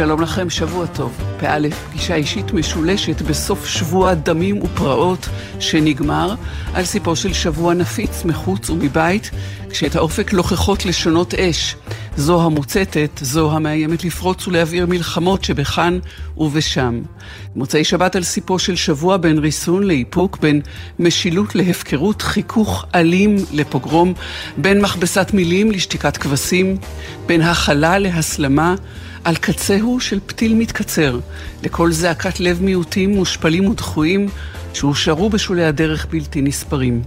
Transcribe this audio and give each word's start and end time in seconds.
שלום 0.00 0.20
לכם, 0.20 0.50
שבוע 0.50 0.86
טוב. 0.86 1.12
פא, 1.40 1.58
פגישה 1.90 2.14
אישית 2.14 2.52
משולשת 2.52 3.22
בסוף 3.22 3.66
שבוע 3.66 4.14
דמים 4.14 4.62
ופרעות 4.62 5.28
שנגמר, 5.58 6.34
על 6.74 6.84
סיפו 6.84 7.16
של 7.16 7.32
שבוע 7.32 7.74
נפיץ 7.74 8.24
מחוץ 8.24 8.70
ומבית, 8.70 9.30
כשאת 9.70 9.96
האופק 9.96 10.32
לוכחות 10.32 10.86
לשונות 10.86 11.34
אש. 11.34 11.76
זו 12.16 12.42
המוצתת, 12.42 13.10
זו 13.20 13.52
המאיימת 13.52 14.04
לפרוץ 14.04 14.48
ולהבעיר 14.48 14.86
מלחמות 14.86 15.44
שבכאן 15.44 15.98
ובשם. 16.36 17.02
מוצאי 17.56 17.84
שבת 17.84 18.16
על 18.16 18.22
סיפו 18.22 18.58
של 18.58 18.76
שבוע 18.76 19.16
בין 19.16 19.38
ריסון 19.38 19.82
לאיפוק, 19.82 20.38
בין 20.38 20.60
משילות 20.98 21.54
להפקרות, 21.54 22.22
חיכוך 22.22 22.84
אלים 22.94 23.36
לפוגרום, 23.52 24.14
בין 24.56 24.80
מכבסת 24.80 25.30
מילים 25.34 25.70
לשתיקת 25.70 26.16
כבשים, 26.16 26.76
בין 27.26 27.42
הכלה 27.42 27.98
להסלמה. 27.98 28.74
על 29.24 29.36
קצהו 29.36 30.00
של 30.00 30.20
פתיל 30.26 30.54
מתקצר, 30.54 31.18
לקול 31.62 31.92
זעקת 31.92 32.40
לב 32.40 32.62
מיעוטים 32.62 33.10
מושפלים 33.10 33.68
ודחויים 33.68 34.28
שהושארו 34.74 35.30
בשולי 35.30 35.64
הדרך 35.64 36.06
בלתי 36.10 36.42
נספרים. 36.42 37.02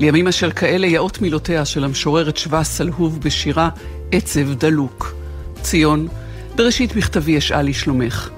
לימים 0.00 0.28
אשר 0.28 0.50
כאלה 0.50 0.86
יאות 0.86 1.20
מילותיה 1.22 1.64
של 1.64 1.84
המשוררת 1.84 2.36
שווה 2.36 2.64
סלהוב 2.64 3.20
בשירה 3.20 3.68
עצב 4.12 4.54
דלוק. 4.54 5.14
ציון, 5.62 6.08
בראשית 6.54 6.96
מכתבי 6.96 7.38
אשאל 7.38 7.68
לשלומך. 7.68 8.30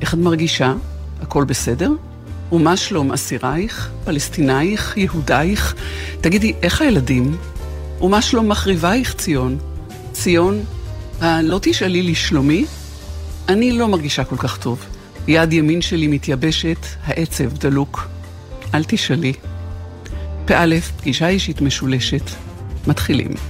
איך 0.00 0.14
את 0.14 0.18
מרגישה? 0.18 0.74
הכל 1.22 1.44
בסדר? 1.44 1.90
ומה 2.52 2.76
שלום 2.76 3.12
אסירייך, 3.12 3.90
פלסטינאייך, 4.04 4.96
יהודייך? 4.96 5.74
תגידי, 6.20 6.54
איך 6.62 6.82
הילדים? 6.82 7.36
ומה 8.00 8.22
שלום 8.22 8.48
מחריבייך, 8.48 9.14
ציון? 9.14 9.58
ציון, 10.12 10.60
לא 11.22 11.58
תשאלי 11.62 12.02
לשלומי? 12.02 12.64
אני 13.48 13.72
לא 13.72 13.88
מרגישה 13.88 14.24
כל 14.24 14.36
כך 14.36 14.58
טוב. 14.58 14.84
יד 15.28 15.52
ימין 15.52 15.82
שלי 15.82 16.06
מתייבשת, 16.06 16.86
העצב 17.04 17.52
דלוק. 17.52 18.08
אל 18.74 18.84
תשאלי. 18.84 19.32
פא, 20.46 20.66
פגישה 21.00 21.28
אישית 21.28 21.60
משולשת. 21.60 22.30
מתחילים. 22.86 23.49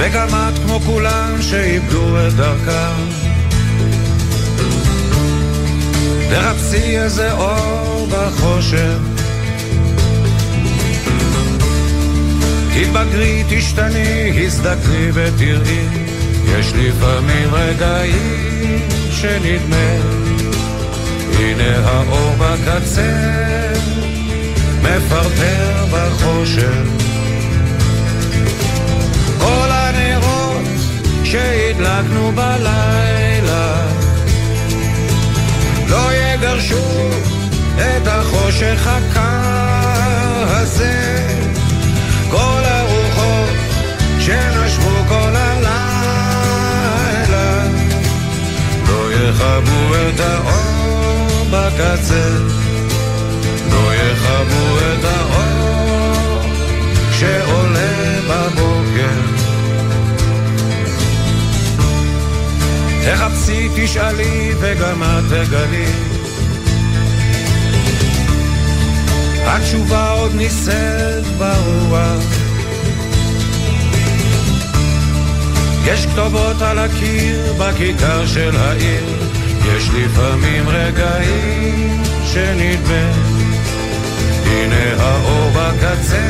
וגם 0.00 0.28
את 0.28 0.58
כמו 0.58 0.80
כולם 0.80 1.42
שאיבדו 1.42 2.26
את 2.26 2.32
דרכם. 2.32 3.20
תחפשי 6.30 6.98
איזה 6.98 7.32
אור 7.32 8.08
בחושך. 8.10 8.98
תתבגרי, 12.74 13.44
תשתני, 13.48 14.44
הזדקרי 14.46 15.10
ותראי, 15.14 15.86
יש 16.58 16.72
לפעמים 16.72 17.54
רגעים 17.54 18.88
שנדמה, 19.10 19.92
הנה 21.38 21.88
האור 21.88 22.34
בקצה, 22.38 23.12
מפרפר 24.82 25.86
בחושך. 25.92 27.09
שהדלקנו 31.30 32.32
בלילה. 32.34 33.86
לא 35.88 36.14
יגרשו 36.14 37.10
את 37.76 38.06
החושך 38.06 38.86
הקר 38.86 40.56
הזה 40.56 41.26
כל 42.30 42.62
הרוחות 42.64 43.50
שנשבו 44.18 45.04
כל 45.08 45.36
הלילה. 45.36 45.72
לא 48.88 49.12
יכבו 49.12 49.94
את 49.94 50.20
האור 50.20 51.46
בקצה. 51.50 52.28
לא 53.70 53.94
יכבו 53.94 54.78
את 54.78 55.04
האור 55.04 56.42
שעולה 57.12 58.20
בבוקר 58.28 58.89
תחפשי, 63.14 63.68
תשאלי, 63.76 64.52
וגם 64.60 65.02
את 65.02 65.24
תגלי. 65.28 65.86
התשובה 69.44 70.10
עוד 70.10 70.34
נישאת 70.34 71.26
ברוח. 71.38 72.22
יש 75.84 76.06
כתובות 76.06 76.62
על 76.62 76.78
הקיר 76.78 77.52
בכיכר 77.58 78.26
של 78.26 78.56
העיר, 78.56 79.28
יש 79.66 79.88
לפעמים 79.88 80.68
רגעים 80.68 82.02
שנדמה, 82.24 83.12
הנה 84.46 85.02
האור 85.02 85.50
בקצה, 85.50 86.29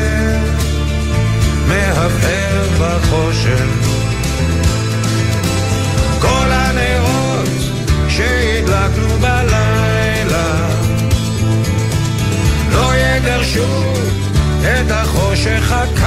את 15.47 16.00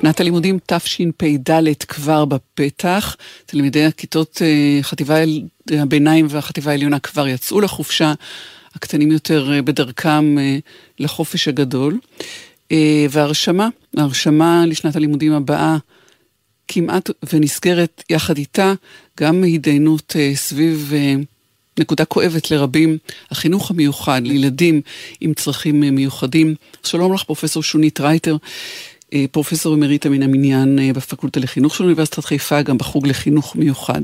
שנת 0.00 0.20
הלימודים 0.20 0.58
תשפ"ד 0.66 1.84
כבר 1.88 2.24
בפתח. 2.24 3.16
תלמידי 3.46 3.84
הכיתות 3.84 4.42
אה, 4.42 4.78
חטיבה 4.82 5.16
הביניים 5.70 6.26
והחטיבה 6.28 6.70
העליונה 6.70 6.98
כבר 6.98 7.28
יצאו 7.28 7.60
לחופשה, 7.60 8.14
הקטנים 8.74 9.12
יותר 9.12 9.52
אה, 9.52 9.62
בדרכם 9.62 10.38
אה, 10.38 10.58
לחופש 10.98 11.48
הגדול. 11.48 11.98
והרשמה, 13.10 13.68
ההרשמה 13.96 14.64
לשנת 14.66 14.96
הלימודים 14.96 15.32
הבאה 15.32 15.76
כמעט 16.68 17.10
ונסגרת 17.32 18.02
יחד 18.10 18.36
איתה 18.36 18.72
גם 19.20 19.44
התדיינות 19.44 20.16
סביב 20.34 20.92
נקודה 21.78 22.04
כואבת 22.04 22.50
לרבים, 22.50 22.98
החינוך 23.30 23.70
המיוחד 23.70 24.20
לילדים 24.24 24.80
עם 25.20 25.34
צרכים 25.34 25.80
מיוחדים. 25.80 26.54
שלום 26.82 27.14
לך, 27.14 27.22
פרופסור 27.22 27.62
שונית 27.62 28.00
רייטר. 28.00 28.36
אה, 29.14 29.24
פרופסור 29.30 29.74
אמריטה 29.74 30.08
מן 30.08 30.22
המניין 30.22 30.78
אה, 30.78 30.90
בפקולטה 30.94 31.40
לחינוך 31.40 31.74
של 31.74 31.84
אוניברסיטת 31.84 32.24
חיפה, 32.24 32.62
גם 32.62 32.78
בחוג 32.78 33.06
לחינוך 33.06 33.56
מיוחד. 33.56 34.00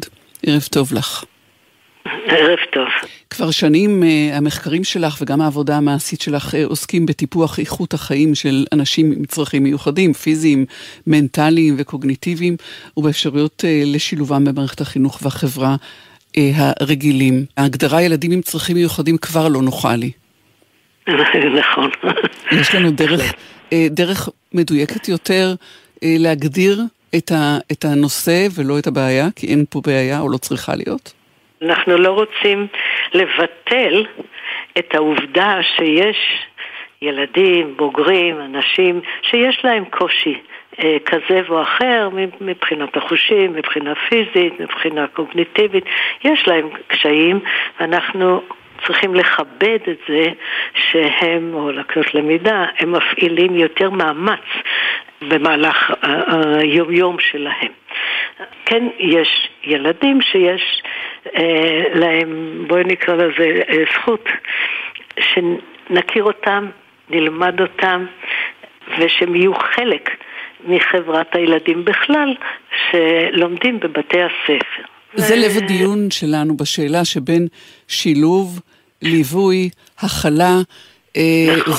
ערב 0.46 0.62
טוב 0.70 0.92
לך. 0.92 1.24
ערב 2.26 2.58
טוב. 2.72 2.88
כבר 3.30 3.50
שנים 3.50 4.02
uh, 4.02 4.34
המחקרים 4.36 4.84
שלך 4.84 5.18
וגם 5.20 5.40
העבודה 5.40 5.76
המעשית 5.76 6.20
שלך 6.20 6.54
uh, 6.54 6.56
עוסקים 6.64 7.06
בטיפוח 7.06 7.58
איכות 7.58 7.94
החיים 7.94 8.34
של 8.34 8.64
אנשים 8.72 9.12
עם 9.12 9.24
צרכים 9.24 9.62
מיוחדים, 9.62 10.12
פיזיים, 10.12 10.64
מנטליים 11.06 11.74
וקוגניטיביים, 11.78 12.56
ובאפשרויות 12.96 13.64
לשילובם 13.86 14.44
במערכת 14.44 14.80
החינוך 14.80 15.18
והחברה 15.22 15.76
הרגילים. 16.36 17.44
ההגדרה 17.56 18.02
ילדים 18.02 18.32
עם 18.32 18.40
צרכים 18.40 18.76
מיוחדים 18.76 19.16
כבר 19.18 19.48
לא 19.48 19.62
נוחה 19.62 19.96
לי. 19.96 20.10
נכון. 21.60 21.90
יש 22.52 22.74
לנו 22.74 22.90
דרך 22.90 23.20
אה, 23.20 23.30
דרך 23.74 24.28
מדויקת 24.54 25.08
יותר 25.08 25.54
אה, 26.02 26.08
להגדיר 26.18 26.80
את, 27.16 27.30
ה, 27.30 27.58
את 27.72 27.84
הנושא 27.84 28.46
ולא 28.56 28.78
את 28.78 28.86
הבעיה, 28.86 29.26
כי 29.36 29.46
אין 29.46 29.64
פה 29.70 29.80
בעיה 29.86 30.20
או 30.20 30.28
לא 30.28 30.36
צריכה 30.36 30.72
להיות? 30.76 31.12
אנחנו 31.62 31.96
לא 31.98 32.10
רוצים 32.10 32.66
לבטל 33.14 34.06
את 34.78 34.94
העובדה 34.94 35.58
שיש 35.76 36.16
ילדים, 37.02 37.76
בוגרים, 37.76 38.40
אנשים 38.40 39.00
שיש 39.22 39.60
להם 39.64 39.84
קושי 39.84 40.34
אה, 40.78 40.96
כזה 41.06 41.40
או 41.48 41.62
אחר 41.62 42.08
מבחינת 42.40 42.96
החושים, 42.96 43.52
מבחינה 43.52 43.92
פיזית, 44.08 44.60
מבחינה 44.60 45.06
קוגניטיבית, 45.06 45.84
יש 46.24 46.48
להם 46.48 46.68
קשיים 46.86 47.40
ואנחנו 47.80 48.42
צריכים 48.86 49.14
לכבד 49.14 49.78
את 49.90 49.98
זה 50.08 50.28
שהם, 50.74 51.54
או 51.54 51.70
לקנות 51.70 52.14
למידה, 52.14 52.64
הם 52.78 52.92
מפעילים 52.92 53.54
יותר 53.54 53.90
מאמץ 53.90 54.44
במהלך 55.22 55.92
היומיום 56.60 57.16
שלהם. 57.18 57.72
כן, 58.64 58.84
יש 58.98 59.48
ילדים 59.64 60.20
שיש 60.22 60.82
אה, 61.36 61.82
להם, 61.94 62.64
בואי 62.68 62.84
נקרא 62.84 63.14
לזה 63.14 63.60
אה, 63.68 63.84
זכות, 63.94 64.28
שנכיר 65.20 66.24
אותם, 66.24 66.66
נלמד 67.10 67.60
אותם, 67.60 68.06
ושהם 68.98 69.34
יהיו 69.34 69.54
חלק 69.54 70.10
מחברת 70.64 71.34
הילדים 71.34 71.84
בכלל, 71.84 72.34
שלומדים 72.90 73.80
בבתי 73.80 74.18
הספר. 74.22 74.82
זה 75.14 75.36
לב 75.36 75.56
הדיון 75.56 76.10
שלנו 76.10 76.56
בשאלה 76.56 77.04
שבין 77.04 77.46
שילוב, 77.88 78.60
ליווי, 79.02 79.70
הכלה, 79.98 80.60
אה, 81.16 81.56
נכון. 81.66 81.74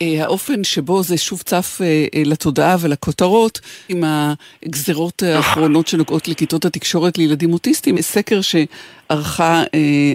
והאופן 0.00 0.64
שבו 0.64 1.02
זה 1.02 1.18
שוב 1.18 1.42
צף 1.42 1.78
אה, 1.80 2.06
אה, 2.14 2.22
לתודעה 2.24 2.76
ולכותרות 2.80 3.60
עם 3.88 4.04
הגזרות 4.06 5.22
האחרונות 5.22 5.86
שנוגעות 5.86 6.28
לכיתות 6.28 6.64
התקשורת 6.64 7.18
לילדים 7.18 7.52
אוטיסטים, 7.52 8.00
סקר 8.00 8.40
שערכה 8.40 9.62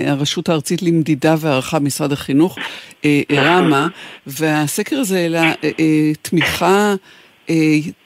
הרשות 0.07 0.49
הארצית 0.49 0.81
למדידה 0.81 1.35
וערכה 1.39 1.79
משרד 1.79 2.11
החינוך, 2.11 2.57
רמה, 3.31 3.87
והסקר 4.27 4.99
הזה 4.99 5.17
העלה 5.17 5.53
תמיכה 6.21 6.95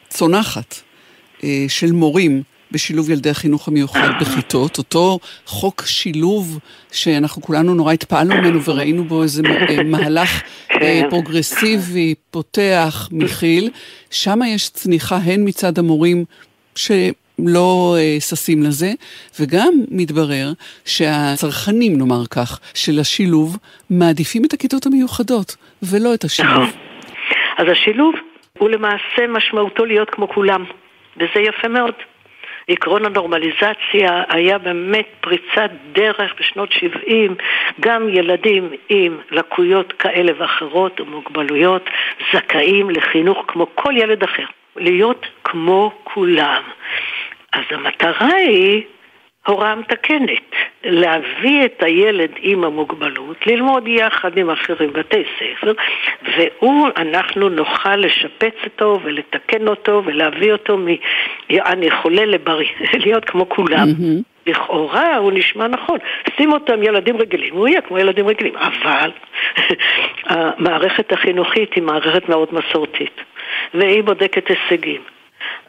צונחת 0.10 0.76
של 1.68 1.92
מורים. 1.92 2.44
בשילוב 2.76 3.10
ילדי 3.10 3.30
החינוך 3.30 3.68
המיוחד 3.68 4.10
בכיתות, 4.22 4.78
אותו 4.78 5.20
חוק 5.46 5.82
שילוב 5.86 6.60
שאנחנו 6.92 7.42
כולנו 7.42 7.76
נורא 7.76 7.94
התפעלנו 7.94 8.36
ממנו 8.36 8.64
וראינו 8.64 9.04
בו 9.04 9.24
איזה 9.24 9.42
אה, 9.70 9.84
מהלך 9.84 10.42
אה, 10.72 10.80
כן. 10.80 11.10
פרוגרסיבי, 11.10 12.16
פותח, 12.32 13.10
מכיל, 13.12 13.70
שם 14.12 14.40
יש 14.48 14.70
צניחה 14.70 15.16
הן 15.16 15.48
מצד 15.48 15.80
המורים 15.80 16.26
שלא 16.76 17.96
אה, 18.00 18.18
ששים 18.20 18.64
לזה, 18.64 18.92
וגם 19.40 19.74
מתברר 19.92 20.54
שהצרכנים, 20.86 21.98
נאמר 21.98 22.26
כך, 22.30 22.60
של 22.74 23.00
השילוב, 23.00 23.58
מעדיפים 23.90 24.46
את 24.46 24.54
הכיתות 24.54 24.86
המיוחדות, 24.86 25.56
ולא 25.84 26.14
את 26.14 26.24
השילוב. 26.24 26.54
נכון. 26.54 26.70
אז 27.58 27.66
השילוב 27.72 28.16
הוא 28.60 28.70
למעשה 28.70 29.28
משמעותו 29.30 29.86
להיות 29.86 30.10
כמו 30.10 30.30
כולם, 30.30 30.64
וזה 31.18 31.40
יפה 31.40 31.68
מאוד. 31.68 31.94
עקרון 32.68 33.06
הנורמליזציה 33.06 34.24
היה 34.30 34.58
באמת 34.58 35.08
פריצת 35.22 35.72
דרך 35.92 36.34
בשנות 36.40 36.72
70. 36.72 37.36
גם 37.80 38.10
ילדים 38.10 38.70
עם 38.90 39.18
לקויות 39.32 39.94
כאלה 39.94 40.32
ואחרות 40.38 41.02
ומוגבלויות 41.02 41.90
זכאים 42.34 42.90
לחינוך 42.90 43.38
כמו 43.48 43.68
כל 43.76 43.94
ילד 43.98 44.24
אחר. 44.24 44.46
להיות 44.76 45.26
כמו 45.44 45.92
כולם. 46.04 46.62
אז 47.54 47.64
המטרה 47.72 48.36
היא 48.36 48.84
הוראה 49.48 49.76
מתקנת, 49.76 50.52
להביא 50.84 51.66
את 51.66 51.84
הילד 51.84 52.30
עם 52.38 52.64
המוגבלות, 52.64 53.48
ללמוד 53.48 53.88
יחד 53.88 54.38
עם 54.38 54.50
אחרים 54.50 54.94
בתי 54.94 55.24
ספר, 55.40 55.74
והוא, 56.38 56.88
אנחנו 56.98 57.50
נוכל 57.50 57.96
לשפץ 57.96 58.56
אותו 58.66 59.00
ולתקן 59.04 59.68
אותו 59.68 60.02
ולהביא 60.06 60.52
אותו 60.52 60.78
מ"אני 60.78 61.92
חולה" 61.92 62.26
לבריא, 62.26 62.70
להיות 63.06 63.26
כמו 63.26 63.50
כולם. 63.50 63.88
Mm-hmm. 63.88 64.36
לכאורה 64.48 65.18
הוא 65.18 65.32
נשמע 65.32 65.68
נכון, 65.68 66.00
שים 66.38 66.54
אותם 66.54 66.84
ילדים 66.84 67.18
רגילים, 67.18 67.54
הוא 67.54 67.68
יהיה 67.68 67.82
כמו 67.82 67.98
ילדים 67.98 68.28
רגילים, 68.28 68.54
אבל 68.58 69.12
המערכת 70.30 71.12
החינוכית 71.12 71.74
היא 71.74 71.84
מערכת 71.84 72.30
מאוד 72.30 72.48
מסורתית, 72.52 73.22
והיא 73.74 74.04
בודקת 74.04 74.48
הישגים. 74.48 75.02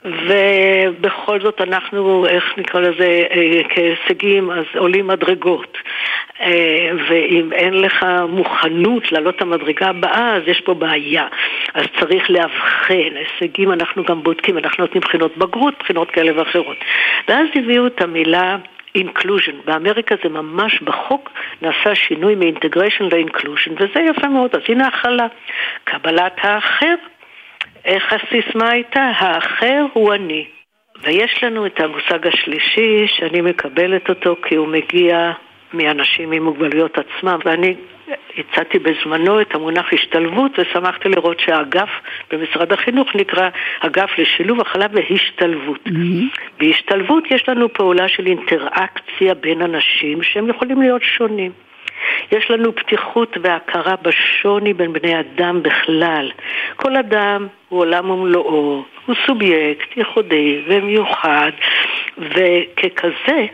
ובכל 0.04 1.40
זאת 1.40 1.60
אנחנו, 1.60 2.26
איך 2.26 2.44
נקרא 2.56 2.80
לזה, 2.80 3.22
אה, 3.30 3.60
כהישגים, 3.68 4.50
אז 4.50 4.64
עולים 4.76 5.06
מדרגות. 5.06 5.78
אה, 6.40 6.90
ואם 7.08 7.52
אין 7.52 7.74
לך 7.74 8.06
מוכנות 8.28 9.12
לעלות 9.12 9.36
את 9.36 9.42
המדרגה 9.42 9.88
הבאה, 9.88 10.36
אז 10.36 10.42
יש 10.46 10.60
פה 10.60 10.74
בעיה. 10.74 11.26
אז 11.74 11.84
צריך 12.00 12.30
לאבחן, 12.30 13.16
הישגים 13.16 13.72
אנחנו 13.72 14.04
גם 14.04 14.22
בודקים, 14.22 14.58
אנחנו 14.58 14.84
נותנים 14.84 15.00
בחינות 15.00 15.36
בגרות, 15.36 15.74
בחינות 15.78 16.10
כאלה 16.10 16.32
ואחרות. 16.38 16.76
ואז 17.28 17.46
הביאו 17.54 17.86
את 17.86 18.00
המילה 18.00 18.56
inclusion. 18.98 19.54
באמריקה 19.64 20.14
זה 20.22 20.28
ממש 20.28 20.80
בחוק 20.82 21.30
נעשה 21.62 21.94
שינוי 21.94 22.34
מ-integration 22.34 23.02
ל-inclusion, 23.02 23.72
וזה 23.72 24.00
יפה 24.00 24.28
מאוד. 24.28 24.50
אז 24.54 24.60
הנה 24.68 24.86
הכלה. 24.86 25.26
קבלת 25.84 26.32
האחר 26.42 26.94
איך 27.86 28.12
הסיסמה 28.12 28.70
הייתה? 28.70 29.12
האחר 29.16 29.86
הוא 29.92 30.14
אני. 30.14 30.46
ויש 31.02 31.44
לנו 31.44 31.66
את 31.66 31.80
המושג 31.80 32.26
השלישי, 32.26 33.06
שאני 33.06 33.40
מקבלת 33.40 34.08
אותו 34.08 34.36
כי 34.42 34.54
הוא 34.54 34.68
מגיע 34.68 35.32
מאנשים 35.74 36.32
עם 36.32 36.44
מוגבלויות 36.44 36.98
עצמם, 36.98 37.38
ואני 37.44 37.74
הצעתי 38.38 38.78
בזמנו 38.78 39.40
את 39.40 39.54
המונח 39.54 39.92
השתלבות 39.92 40.58
ושמחתי 40.58 41.08
לראות 41.08 41.40
שהאגף 41.40 41.88
במשרד 42.30 42.72
החינוך 42.72 43.08
נקרא 43.14 43.48
אגף 43.80 44.10
לשילוב 44.18 44.60
הכלה 44.60 44.86
והשתלבות. 44.92 45.86
Mm-hmm. 45.86 46.38
בהשתלבות 46.58 47.24
יש 47.30 47.48
לנו 47.48 47.72
פעולה 47.72 48.08
של 48.08 48.26
אינטראקציה 48.26 49.34
בין 49.34 49.62
אנשים 49.62 50.22
שהם 50.22 50.48
יכולים 50.48 50.82
להיות 50.82 51.02
שונים. 51.02 51.65
יש 52.32 52.50
לנו 52.50 52.74
פתיחות 52.74 53.36
והכרה 53.42 53.94
בשוני 54.02 54.72
בין 54.72 54.92
בני 54.92 55.20
אדם 55.20 55.62
בכלל. 55.62 56.30
כל 56.76 56.96
אדם 56.96 57.46
הוא 57.68 57.80
עולם 57.80 58.10
ומלואו, 58.10 58.84
הוא 59.06 59.16
סובייקט 59.26 59.96
ייחודי 59.96 60.62
ומיוחד, 60.66 61.50
וככזה 62.18 63.46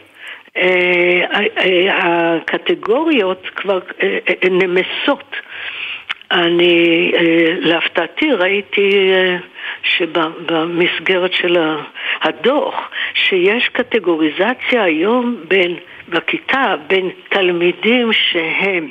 אה, 0.56 1.22
אה, 1.58 2.36
הקטגוריות 2.36 3.46
כבר 3.56 3.78
אה, 4.02 4.18
נמסות. 4.50 5.36
אני, 6.30 7.12
להפתעתי, 7.60 8.32
ראיתי 8.32 9.12
שבמסגרת 9.82 11.32
של 11.32 11.56
הדוח, 12.22 12.90
שיש 13.14 13.68
קטגוריזציה 13.68 14.82
היום 14.82 15.36
בין 15.48 15.76
בכיתה 16.12 16.74
בין 16.86 17.10
תלמידים 17.28 18.12
שהם 18.12 18.88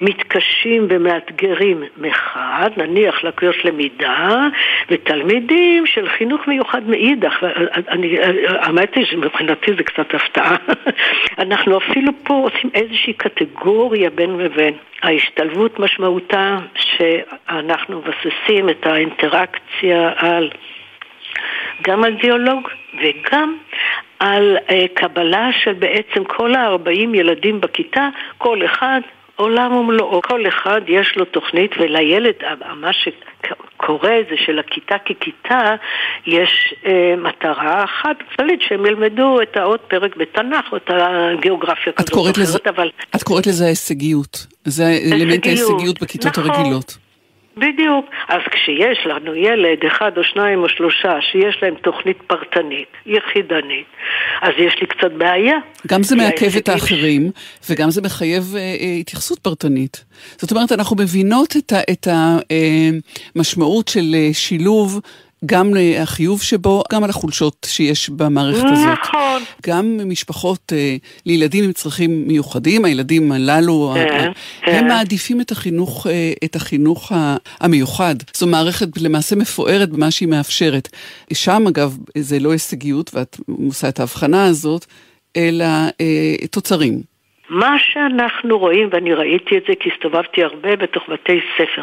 מתקשים 0.00 0.86
ומאתגרים 0.88 1.82
מחד, 1.96 2.70
נניח 2.76 3.24
לקויות 3.24 3.64
למידה, 3.64 4.46
ותלמידים 4.90 5.86
של 5.86 6.08
חינוך 6.08 6.48
מיוחד 6.48 6.88
מאידך. 6.88 7.42
אני, 7.88 8.16
האמת 8.48 8.94
היא 8.94 9.06
שמבחינתי 9.06 9.72
זה 9.76 9.82
קצת 9.82 10.14
הפתעה. 10.14 10.56
אנחנו 11.44 11.78
אפילו 11.78 12.12
פה 12.24 12.34
עושים 12.34 12.70
איזושהי 12.74 13.12
קטגוריה 13.12 14.10
בין 14.10 14.38
לבין. 14.38 14.74
ההשתלבות 15.02 15.78
משמעותה 15.78 16.58
שאנחנו 16.74 18.00
מבססים 18.00 18.68
את 18.68 18.86
האינטראקציה 18.86 20.12
על 20.16 20.50
גם 21.82 22.04
על 22.04 22.14
דיאלוג 22.14 22.68
וגם 23.02 23.56
על 24.18 24.56
uh, 24.56 24.72
קבלה 24.94 25.50
של 25.64 25.72
בעצם 25.72 26.24
כל 26.24 26.54
ה-40 26.54 27.16
ילדים 27.16 27.60
בכיתה, 27.60 28.08
כל 28.38 28.64
אחד 28.64 29.00
עולם 29.36 29.72
ומלואו. 29.72 30.22
כל 30.22 30.48
אחד 30.48 30.80
יש 30.88 31.16
לו 31.16 31.24
תוכנית, 31.24 31.70
ולילד, 31.78 32.34
מה 32.76 32.90
שקורה 32.92 34.16
זה 34.30 34.36
שלכיתה 34.46 34.94
ככיתה 34.98 35.74
יש 36.26 36.74
אה, 36.86 37.14
מטרה 37.16 37.84
אחת 37.84 38.16
כללית, 38.36 38.62
שהם 38.62 38.86
ילמדו 38.86 39.42
את 39.42 39.56
העוד 39.56 39.80
פרק 39.80 40.16
בתנ"ך 40.16 40.72
או 40.72 40.76
את 40.76 40.90
הגיאוגרפיה 40.90 41.92
כזאת 41.92 42.12
או 42.12 42.22
אחרת, 42.22 42.38
לזה, 42.38 42.58
אבל... 42.66 42.90
את 43.16 43.22
קוראת 43.22 43.46
לזה 43.46 43.64
ההישגיות. 43.64 44.46
זה 44.64 44.84
אלמנט 45.12 45.46
ההישגיות 45.46 46.02
בכיתות 46.02 46.38
נכון. 46.38 46.50
הרגילות. 46.50 47.05
בדיוק. 47.58 48.06
אז 48.28 48.40
כשיש 48.50 49.06
לנו 49.06 49.34
ילד, 49.34 49.78
אחד 49.86 50.10
או 50.16 50.24
שניים 50.24 50.58
או 50.62 50.68
שלושה, 50.68 51.18
שיש 51.20 51.58
להם 51.62 51.74
תוכנית 51.74 52.18
פרטנית, 52.26 52.88
יחידנית, 53.06 53.86
אז 54.42 54.52
יש 54.58 54.74
לי 54.80 54.86
קצת 54.86 55.12
בעיה. 55.18 55.56
גם 55.86 56.02
זה 56.02 56.16
מעכב 56.16 56.56
את 56.56 56.68
האחרים, 56.68 57.30
וגם 57.70 57.90
זה 57.90 58.02
מחייב 58.02 58.42
אה, 58.56 58.60
אה, 58.60 58.96
התייחסות 59.00 59.38
פרטנית. 59.38 60.04
זאת 60.36 60.50
אומרת, 60.50 60.72
אנחנו 60.72 60.96
מבינות 60.96 61.56
את 61.92 62.08
המשמעות 63.36 63.88
אה, 63.88 63.92
של 63.92 64.14
אה, 64.14 64.28
שילוב 64.32 65.00
גם 65.46 65.72
החיוב 65.98 66.42
שבו, 66.42 66.82
גם 66.92 67.04
על 67.04 67.10
החולשות 67.10 67.66
שיש 67.70 68.10
במערכת 68.10 68.58
נכון. 68.58 68.72
הזאת. 68.72 68.98
נכון. 69.02 69.42
גם 69.66 70.00
משפחות 70.04 70.72
אה, 70.76 70.96
לילדים 71.26 71.64
עם 71.64 71.72
צרכים 71.72 72.28
מיוחדים, 72.28 72.84
הילדים 72.84 73.32
הללו, 73.32 73.92
כן, 73.94 74.32
כן. 74.64 74.74
הם 74.74 74.88
מעדיפים 74.88 75.40
את 75.40 75.52
החינוך, 75.52 76.06
אה, 76.06 76.32
את 76.44 76.56
החינוך 76.56 77.12
המיוחד. 77.60 78.14
זו 78.34 78.46
מערכת 78.46 78.88
למעשה 78.96 79.36
מפוארת 79.36 79.90
במה 79.90 80.10
שהיא 80.10 80.28
מאפשרת. 80.28 80.88
שם 81.32 81.64
אגב, 81.68 81.96
זה 82.18 82.38
לא 82.38 82.52
הישגיות, 82.52 83.10
ואת 83.14 83.36
עושה 83.66 83.88
את 83.88 84.00
ההבחנה 84.00 84.44
הזאת, 84.44 84.86
אלא 85.36 85.64
אה, 86.00 86.34
תוצרים. 86.50 87.15
מה 87.48 87.76
שאנחנו 87.78 88.58
רואים, 88.58 88.88
ואני 88.92 89.14
ראיתי 89.14 89.58
את 89.58 89.62
זה 89.68 89.74
כי 89.80 89.90
הסתובבתי 89.94 90.44
הרבה 90.44 90.76
בתוך 90.76 91.08
בתי 91.08 91.40
ספר, 91.56 91.82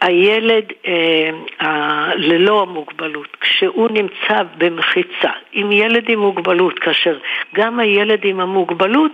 הילד 0.00 0.64
אה, 0.86 1.30
אה, 1.62 2.10
ללא 2.16 2.62
המוגבלות, 2.62 3.36
כשהוא 3.40 3.88
נמצא 3.90 4.42
במחיצה 4.58 5.30
עם 5.52 5.72
ילד 5.72 6.04
עם 6.08 6.18
מוגבלות, 6.18 6.78
כאשר 6.78 7.18
גם 7.54 7.78
הילד 7.78 8.20
עם 8.24 8.40
המוגבלות 8.40 9.12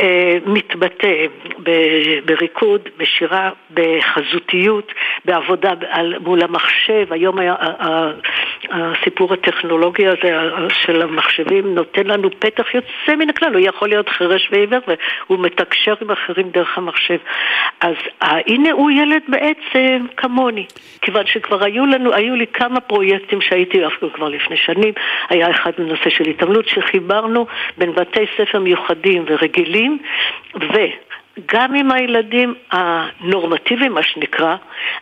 אה, 0.00 0.38
מתבטא 0.46 1.26
ב, 1.62 1.70
בריקוד, 2.24 2.88
בשירה, 2.96 3.50
בחזותיות, 3.74 4.92
בעבודה 5.24 5.72
על, 5.90 6.14
מול 6.18 6.42
המחשב, 6.42 7.12
היום 7.12 7.38
היה, 7.38 7.54
הסיפור 8.70 9.32
הטכנולוגי 9.32 10.06
הזה 10.06 10.38
של 10.72 11.02
המחשבים 11.02 11.74
נותן 11.74 12.06
לנו 12.06 12.30
פתח 12.38 12.74
יוצא 12.74 13.16
מן 13.18 13.30
הכלל, 13.30 13.54
הוא 13.54 13.62
יכול 13.66 13.88
להיות 13.88 14.08
חירש 14.08 14.48
ועיוור 14.52 14.80
הוא 15.26 15.38
מתקשר 15.38 15.94
עם 16.02 16.10
אחרים 16.10 16.50
דרך 16.50 16.78
המחשב. 16.78 17.18
אז 17.80 17.94
uh, 18.22 18.26
הנה 18.46 18.70
הוא 18.72 18.90
ילד 18.90 19.22
בעצם 19.28 20.06
כמוני, 20.16 20.66
כיוון 21.00 21.26
שכבר 21.26 21.64
היו 21.64 21.86
לנו, 21.86 22.14
היו 22.14 22.34
לי 22.34 22.46
כמה 22.46 22.80
פרויקטים 22.80 23.40
שהייתי 23.40 23.86
אפילו 23.86 24.12
כבר 24.12 24.28
לפני 24.28 24.56
שנים, 24.56 24.94
היה 25.28 25.50
אחד 25.50 25.72
בנושא 25.78 26.10
של 26.10 26.24
התעמלות 26.24 26.68
שחיברנו 26.68 27.46
בין 27.78 27.92
בתי 27.92 28.26
ספר 28.36 28.60
מיוחדים 28.60 29.24
ורגילים, 29.28 29.98
ו... 30.54 30.76
גם 31.46 31.74
עם 31.74 31.92
הילדים 31.92 32.54
הנורמטיביים, 32.70 33.92
מה 33.92 34.02
שנקרא, 34.02 34.56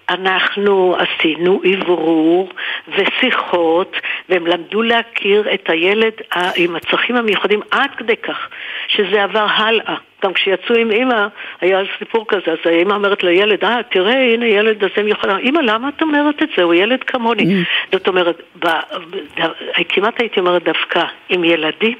אנחנו 0.09 0.97
עשינו 0.99 1.61
אוורור 1.75 2.49
ושיחות, 2.89 3.97
והם 4.29 4.47
למדו 4.47 4.83
להכיר 4.83 5.55
את 5.55 5.71
הילד 5.71 6.13
עם 6.57 6.77
הצרכים 6.77 7.17
המיוחדים 7.17 7.61
עד 7.71 7.91
כדי 7.97 8.17
כך 8.17 8.49
שזה 8.89 9.23
עבר 9.23 9.47
הלאה. 9.57 9.95
גם 10.25 10.33
כשיצאו 10.33 10.75
עם 10.75 10.91
אימא, 10.91 11.27
היה 11.61 11.83
סיפור 11.99 12.25
כזה, 12.29 12.53
אז 12.53 12.59
האימא 12.65 12.95
אומרת 12.95 13.23
לילד, 13.23 13.65
אה, 13.65 13.81
תראה, 13.91 14.35
הנה 14.35 14.47
ילד 14.47 14.85
הזה 14.85 15.03
מיוחד. 15.03 15.29
אימא, 15.39 15.59
למה 15.59 15.89
את 15.89 16.03
אומרת 16.03 16.43
את 16.43 16.49
זה? 16.57 16.63
הוא 16.63 16.75
ילד 16.75 17.03
כמוני. 17.03 17.43
Mm. 17.43 17.93
זאת 17.93 18.09
אומרת, 18.09 18.43
ב, 18.59 18.67
ב, 18.67 19.47
כמעט 19.89 20.21
הייתי 20.21 20.41
אומרת 20.41 20.63
דווקא 20.63 21.05
עם 21.29 21.45
ילדים, 21.45 21.97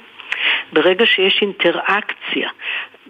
ברגע 0.73 1.07
שיש 1.07 1.39
אינטראקציה 1.43 2.49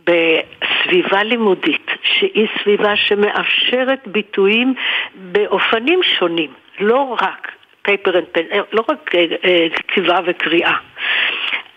בסביבה 0.07 1.23
לימודית, 1.23 1.91
שהיא 2.03 2.47
סביבה 2.63 2.97
שמאפשרת 2.97 4.07
ביטויים 4.07 4.75
באופנים 5.15 6.01
שונים, 6.03 6.51
לא 6.81 7.17
רק 7.21 7.53
paper 7.83 8.19
and 8.19 8.25
pen, 8.33 8.43
לא 8.73 8.85
רק 8.89 9.15
אה, 9.15 9.25
אה, 9.45 9.67
כתיבה 9.75 10.19
וקריאה. 10.27 10.77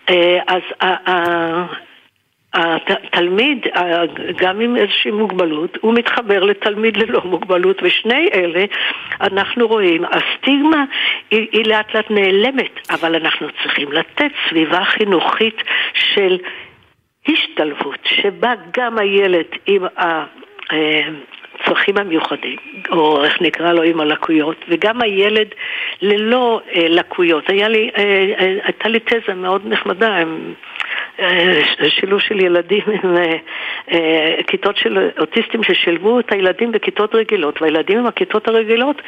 אה, 0.09 0.39
אז 0.47 0.61
התלמיד, 2.53 3.67
גם 4.37 4.59
עם 4.59 4.75
איזושהי 4.75 5.11
מוגבלות, 5.11 5.77
הוא 5.81 5.93
מתחבר 5.93 6.43
לתלמיד 6.43 6.97
ללא 6.97 7.21
מוגבלות, 7.25 7.83
ושני 7.83 8.29
אלה, 8.33 8.65
אנחנו 9.21 9.67
רואים, 9.67 10.03
הסטיגמה 10.05 10.83
היא, 11.31 11.47
היא 11.51 11.65
לאט 11.65 11.95
לאט 11.95 12.11
נעלמת, 12.11 12.89
אבל 12.89 13.15
אנחנו 13.15 13.47
צריכים 13.63 13.91
לתת 13.91 14.31
סביבה 14.49 14.85
חינוכית 14.85 15.63
של 15.93 16.37
השתלבות, 17.27 17.99
שבה 18.03 18.53
גם 18.77 18.97
הילד 18.97 19.45
עם 19.65 19.85
הצרכים 20.69 21.97
המיוחדים, 21.97 22.57
או 22.89 23.23
איך 23.23 23.41
נקרא 23.41 23.73
לו 23.73 23.83
עם 23.83 23.99
הלקויות, 23.99 24.57
וגם 24.69 25.01
הילד 25.01 25.47
ללא 26.01 26.61
אה, 26.75 26.87
לקויות. 26.89 27.49
היה 27.49 27.67
לי, 27.67 27.89
אה, 27.97 28.03
אה, 28.39 28.57
הייתה 28.63 28.89
לי 28.89 28.99
תזה 28.99 29.33
מאוד 29.35 29.61
נחמדה, 29.65 30.23
שילוב 31.89 32.19
של 32.19 32.39
ילדים 32.39 32.81
עם 33.03 33.15
כיתות 34.47 34.77
של 34.77 35.09
אוטיסטים 35.19 35.63
ששילבו 35.63 36.19
את 36.19 36.31
הילדים 36.31 36.71
בכיתות 36.71 37.15
רגילות, 37.15 37.61
והילדים 37.61 37.97
עם 37.99 38.05
הכיתות 38.05 38.47
הרגילות 38.47 39.01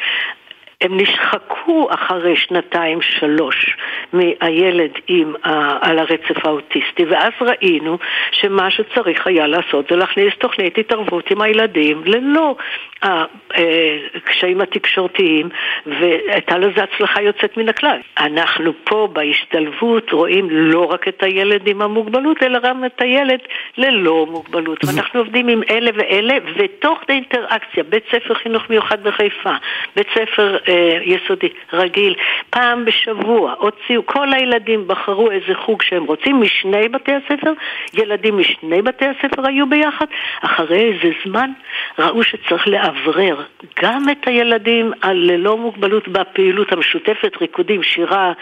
הם 0.82 1.00
נשחקו 1.00 1.88
אחרי 1.90 2.36
שנתיים-שלוש 2.36 3.76
מהילד 4.12 4.90
עם, 5.08 5.34
uh, 5.34 5.48
על 5.80 5.98
הרצף 5.98 6.44
האוטיסטי, 6.46 7.04
ואז 7.04 7.32
ראינו 7.40 7.98
שמה 8.32 8.70
שצריך 8.70 9.26
היה 9.26 9.46
לעשות 9.46 9.86
זה 9.90 9.96
להכניס 9.96 10.34
תוכנית 10.38 10.78
התערבות 10.78 11.30
עם 11.30 11.42
הילדים 11.42 12.02
ללא 12.04 12.56
הקשיים 13.02 14.60
התקשורתיים, 14.60 15.48
והייתה 15.86 16.58
לזה 16.58 16.82
הצלחה 16.82 17.22
יוצאת 17.22 17.56
מן 17.56 17.68
הכלל. 17.68 17.98
אנחנו 18.18 18.72
פה 18.84 19.08
בהשתלבות 19.12 20.12
רואים 20.12 20.46
לא 20.50 20.84
רק 20.84 21.08
את 21.08 21.22
הילד 21.22 21.66
עם 21.66 21.82
המוגבלות, 21.82 22.42
אלא 22.42 22.58
גם 22.58 22.84
את 22.84 23.00
הילד 23.00 23.40
ללא 23.78 24.26
מוגבלות. 24.30 24.84
ואנחנו 24.84 25.20
עובדים 25.20 25.48
עם 25.48 25.62
אלה 25.70 25.90
ואלה, 25.94 26.34
ותוך 26.56 26.98
אינטראקציה, 27.08 27.82
בית 27.82 28.04
ספר 28.12 28.34
חינוך 28.34 28.70
מיוחד 28.70 29.02
בחיפה, 29.02 29.54
בית 29.96 30.06
ספר 30.14 30.56
אה, 30.68 30.98
יסודי 31.02 31.48
רגיל, 31.72 32.14
פעם 32.50 32.84
בשבוע 32.84 33.54
הוציאו, 33.58 34.06
כל 34.06 34.32
הילדים 34.32 34.88
בחרו 34.88 35.30
איזה 35.30 35.54
חוג 35.54 35.82
שהם 35.82 36.04
רוצים 36.04 36.40
משני 36.40 36.88
בתי 36.88 37.12
הספר, 37.12 37.52
ילדים 37.94 38.38
משני 38.38 38.82
בתי 38.82 39.04
הספר 39.06 39.46
היו 39.46 39.66
ביחד, 39.66 40.06
אחרי 40.40 40.92
איזה 40.92 41.14
זמן 41.26 41.50
ראו 41.98 42.22
שצריך 42.22 42.68
לאוורר 42.92 43.42
גם 43.82 44.08
את 44.10 44.26
הילדים 44.26 44.92
ללא 45.04 45.56
מוגבלות 45.56 46.08
בפעילות 46.08 46.72
המשותפת, 46.72 47.32
ריקודים, 47.40 47.82
שירה, 47.82 48.32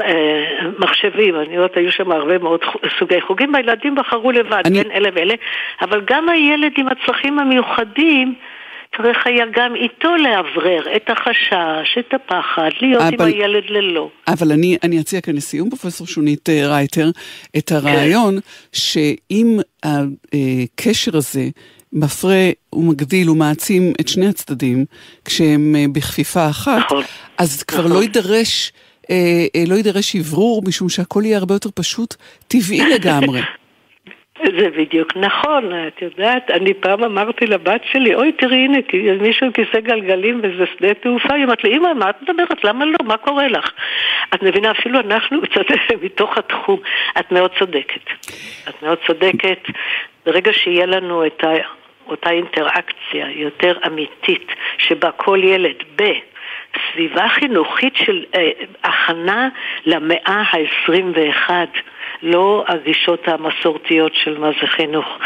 אה, 0.00 0.44
מחשבים, 0.78 1.36
אני 1.36 1.54
יודעת, 1.54 1.76
היו 1.76 1.92
שם 1.92 2.12
הרבה 2.12 2.38
מאוד 2.38 2.60
סוגי 2.98 3.20
חוגים, 3.20 3.54
והילדים 3.54 3.94
בחרו 3.94 4.32
לבד, 4.32 4.62
אני... 4.64 4.82
בין 4.82 4.92
אלה 4.92 5.08
ואלה, 5.14 5.34
אבל 5.80 6.00
גם 6.04 6.28
הילד 6.28 6.72
עם 6.76 6.86
הצרכים 6.88 7.38
המיוחדים 7.38 8.34
צריך 8.96 9.26
היה 9.26 9.44
גם 9.52 9.74
איתו 9.74 10.16
לאוורר 10.16 10.96
את 10.96 11.10
החשש, 11.10 11.98
את 11.98 12.14
הפחד, 12.14 12.70
להיות 12.80 13.02
אבל, 13.02 13.14
עם 13.14 13.20
הילד 13.20 13.64
ללא. 13.68 14.10
אבל 14.28 14.52
אני, 14.52 14.76
אני 14.82 15.00
אציע 15.00 15.20
כאן 15.20 15.36
לסיום, 15.36 15.70
פרופסור 15.70 16.06
שונית 16.06 16.48
אה, 16.48 16.66
רייטר, 16.66 17.10
את 17.58 17.72
הרעיון 17.72 18.34
כן. 18.34 18.40
שאם 18.72 19.58
הקשר 19.84 21.16
הזה 21.16 21.42
מפרה 21.92 22.50
ומגדיל 22.72 23.30
ומעצים 23.30 23.92
את 24.00 24.08
שני 24.08 24.28
הצדדים 24.28 24.84
כשהם 25.24 25.76
אה, 25.76 25.84
בכפיפה 25.92 26.48
אחת, 26.48 26.78
נכון, 26.78 27.04
אז 27.38 27.62
כבר 27.62 27.78
נכון. 27.78 27.92
לא 27.92 28.02
יידרש... 28.02 28.72
אה, 29.10 29.64
לא 29.68 29.74
יידרש 29.74 30.16
אוורור, 30.16 30.62
משום 30.66 30.88
שהכל 30.88 31.22
יהיה 31.24 31.38
הרבה 31.38 31.54
יותר 31.54 31.70
פשוט, 31.74 32.14
טבעי 32.48 32.80
לגמרי. 32.94 33.40
זה 34.58 34.68
בדיוק 34.76 35.16
נכון, 35.16 35.72
את 35.88 36.02
יודעת, 36.02 36.50
אני 36.50 36.74
פעם 36.74 37.04
אמרתי 37.04 37.46
לבת 37.46 37.80
שלי, 37.92 38.14
אוי 38.14 38.32
תראי 38.32 38.56
הנה, 38.56 38.78
מישהו 39.20 39.46
עם 39.46 39.52
כיסא 39.52 39.80
גלגלים 39.80 40.42
באיזה 40.42 40.64
שדה 40.78 40.94
תעופה, 40.94 41.34
היא 41.34 41.44
אמרת 41.44 41.64
לי, 41.64 41.76
אמא, 41.76 41.94
מה 41.94 42.10
את 42.10 42.22
מדברת? 42.22 42.64
למה 42.64 42.84
לא? 42.84 42.98
מה 43.04 43.16
קורה 43.16 43.48
לך? 43.48 43.70
את 44.34 44.42
מבינה, 44.42 44.70
אפילו 44.70 45.00
אנחנו, 45.00 45.40
מתוך 46.04 46.38
התחום, 46.38 46.80
את 47.18 47.32
מאוד 47.32 47.50
צודקת. 47.58 48.04
את 48.68 48.82
מאוד 48.82 48.98
צודקת. 49.06 49.58
ברגע 50.28 50.52
שיהיה 50.52 50.86
לנו 50.86 51.26
את 51.26 51.44
ה... 51.44 51.48
אותה 52.06 52.30
אינטראקציה 52.30 53.30
יותר 53.30 53.78
אמיתית, 53.86 54.52
שבה 54.78 55.10
כל 55.10 55.40
ילד 55.44 55.76
ב... 55.96 56.02
סביבה 56.92 57.28
חינוכית 57.28 57.96
של 57.96 58.24
אה, 58.34 58.50
הכנה 58.84 59.48
למאה 59.86 60.42
ה-21, 60.52 61.50
לא 62.22 62.64
הגישות 62.68 63.28
המסורתיות 63.28 64.14
של 64.14 64.38
מה 64.38 64.50
זה 64.60 64.66
חינוך. 64.66 65.18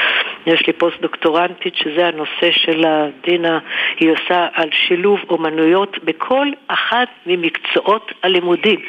יש 0.47 0.67
לי 0.67 0.73
פוסט 0.73 1.01
דוקטורנטית 1.01 1.75
שזה 1.75 2.07
הנושא 2.07 2.51
של 2.51 2.85
הדינה, 2.87 3.59
היא 4.01 4.11
עושה 4.11 4.47
על 4.53 4.69
שילוב 4.73 5.21
אומנויות 5.31 6.05
בכל 6.05 6.47
אחת 6.69 7.09
ממקצועות 7.27 8.13
הלימודים, 8.23 8.81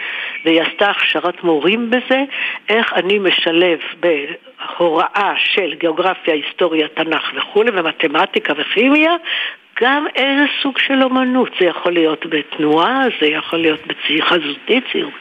והיא 0.45 0.61
עשתה 0.61 0.89
הכשרת 0.89 1.43
מורים 1.43 1.89
בזה, 1.89 2.21
איך 2.69 2.93
אני 2.93 3.19
משלב 3.19 3.79
בהוראה 3.99 5.33
של 5.37 5.73
גיאוגרפיה, 5.73 6.33
היסטוריה, 6.33 6.87
תנ"ך 6.87 7.31
וכולי, 7.35 7.71
ומתמטיקה 7.73 8.53
וכימיה, 8.57 9.15
גם 9.81 10.05
איזה 10.15 10.45
סוג 10.61 10.77
של 10.77 11.03
אומנות, 11.03 11.51
זה 11.59 11.65
יכול 11.65 11.91
להיות 11.91 12.25
בתנועה, 12.25 13.03
זה 13.21 13.27
יכול 13.27 13.59
להיות 13.59 13.87
בציור 13.87 14.27
חזותי, 14.27 14.81
ציור, 14.91 15.11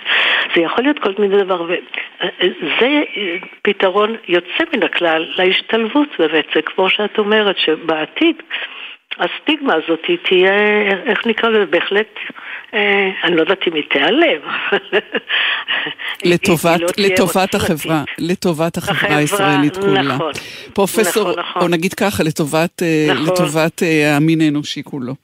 זה 0.54 0.60
יכול 0.60 0.84
להיות 0.84 0.98
כל 0.98 1.12
מיני 1.18 1.36
דבר, 1.36 1.62
וזה 1.62 3.02
פתרון 3.62 4.16
יוצא 4.28 4.64
מן 4.74 4.82
הכלל 4.82 5.26
להשתלבות 5.36 6.08
באמת, 6.18 6.46
זה 6.54 6.62
כמו 6.62 6.88
שאת 6.88 7.18
אומרת, 7.18 7.58
שבעתיד 7.58 8.36
הסטיגמה 9.18 9.74
הזאת 9.74 10.00
היא 10.08 10.18
תהיה, 10.28 10.52
איך 11.06 11.26
נקרא 11.26 11.48
לזה, 11.48 11.66
בהחלט, 11.66 12.08
אה, 12.74 13.10
אני 13.24 13.36
לא 13.36 13.40
יודעת 13.40 13.68
אם 13.68 13.74
היא 13.74 13.82
תיעלם. 13.90 14.40
לטובת, 16.24 16.80
לא 16.80 16.88
לטובת 16.98 17.54
החברה, 17.54 18.04
לטובת 18.18 18.76
החברה 18.76 19.16
הישראלית 19.16 19.76
כולה. 19.76 20.02
נכון, 20.02 20.32
פרופסור, 20.74 21.30
נכון, 21.30 21.40
נכון. 21.40 21.62
או 21.62 21.68
נגיד 21.68 21.94
ככה, 21.94 22.22
לטובת, 22.22 22.82
אה, 22.82 23.06
נכון. 23.14 23.26
לטובת 23.26 23.82
אה, 23.82 24.16
המין 24.16 24.40
האנושי 24.40 24.82
כולו. 24.82 25.14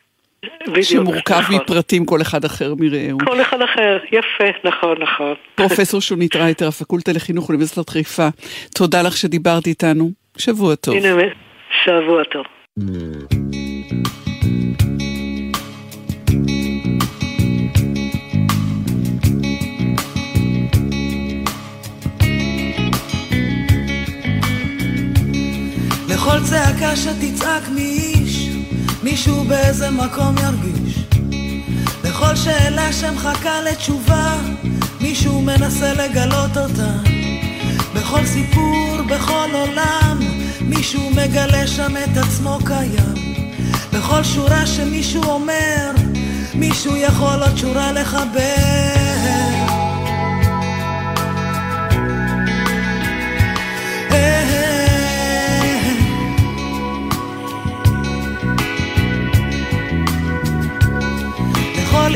בדיוק, 0.66 0.83
שמורכב 0.83 1.40
נכון. 1.40 1.57
מפרטים 1.57 2.04
כל 2.04 2.23
אחד 2.23 2.45
אחר 2.45 2.75
מרעהו. 2.78 3.18
כל 3.18 3.40
אחד 3.40 3.62
אחר, 3.62 3.99
יפה, 4.12 4.59
נכון, 4.64 5.02
נכון. 5.02 5.35
פרופסור 5.54 6.00
שונית 6.00 6.37
רייטר, 6.37 6.68
הפקולטה 6.68 7.12
לחינוך 7.12 7.49
אוניברסיטת 7.49 7.88
חיפה, 7.88 8.28
תודה 8.75 9.02
לך 9.02 9.16
שדיברת 9.16 9.66
איתנו, 9.66 10.11
שבוע 10.38 10.75
טוב. 10.75 10.97
הנה, 10.97 11.23
שבוע 11.85 12.25
טוב. 12.25 12.45
לכל 26.09 26.44
צעקה 26.44 26.97
שתצעק 26.97 27.68
מאיש, 27.75 28.49
מישהו 29.03 29.44
באיזה 29.44 29.90
מקום 29.90 30.35
ירגיש. 30.38 30.99
לכל 32.05 32.37
שאלה 32.37 32.92
שמחכה 32.92 33.61
לתשובה, 33.61 34.35
מישהו 35.01 35.42
מנסה 35.42 35.92
לגלות 35.92 36.57
אותה. 36.57 36.92
בכל 37.94 38.27
סיפור, 38.27 38.97
בכל 39.09 39.49
עולם, 39.53 40.18
מישהו 40.61 41.11
מגלה 41.11 41.66
שם 41.66 41.94
את 41.97 42.16
עצמו 42.16 42.59
קיים. 42.64 43.38
בכל 43.92 44.25
שורה 44.25 44.66
שמישהו 44.66 45.23
אומר, 45.23 45.90
מישהו 46.55 46.97
יכול 46.97 47.42
עוד 47.42 47.57
שורה 47.57 47.92
לחבר. 47.92 49.17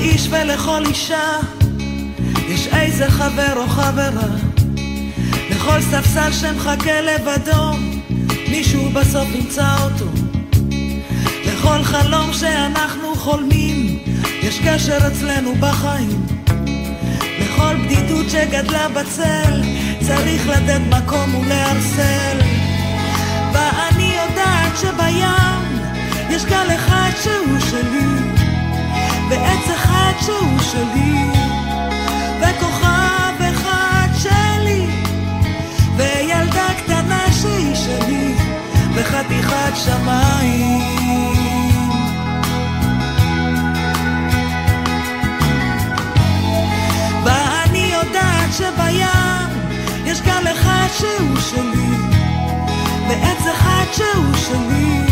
איש 0.03 0.29
ולכל 0.31 0.87
אישה. 0.87 1.39
יש 2.49 2.67
איזה 2.67 3.11
חבר 3.11 3.53
או 3.57 3.67
חברה 3.67 4.29
לכל 5.51 5.81
ספסל 5.81 6.33
שמחכה 6.33 7.01
לבדו. 7.01 7.73
מישהו 8.49 8.91
בסוף 8.91 9.29
ימצא 9.35 9.77
אותו. 9.83 10.11
לכל 11.47 11.83
חלום 11.83 12.33
שאנחנו 12.33 13.15
חולמים 13.15 13.99
יש 14.43 14.59
קשר 14.65 14.99
אצלנו 15.07 15.55
בחיים. 15.61 16.27
לכל 17.39 17.77
בדידות 17.85 18.31
שגדלה 18.31 18.89
בצל 18.89 19.63
צריך 20.01 20.49
לתת 20.49 20.81
מקום 20.89 21.35
ולהרסל. 21.35 22.39
ואני 23.53 24.15
יודעת 24.23 24.79
שבים 24.81 25.83
יש 26.31 26.45
גל 26.45 26.75
אחד 26.77 27.11
שהוא 27.23 27.61
שלי 27.71 28.22
ועץ 29.33 29.69
אחד 29.75 30.13
שהוא 30.21 30.61
שלי, 30.61 31.25
וכוכב 32.41 33.43
אחד 33.53 34.09
שלי, 34.19 34.87
וילדה 35.97 36.69
קטנה 36.79 37.33
שהיא 37.33 37.75
שלי, 37.75 38.35
וחתיכת 38.95 39.73
שמיים. 39.75 40.83
ואני 47.25 47.93
יודעת 47.93 48.53
שבים 48.53 49.49
יש 50.07 50.21
גל 50.21 50.53
אחד 50.53 50.87
שהוא 50.99 51.41
שלי, 51.41 51.97
ועץ 53.09 53.47
אחד 53.47 53.85
שהוא 53.93 54.35
שלי, 54.35 55.12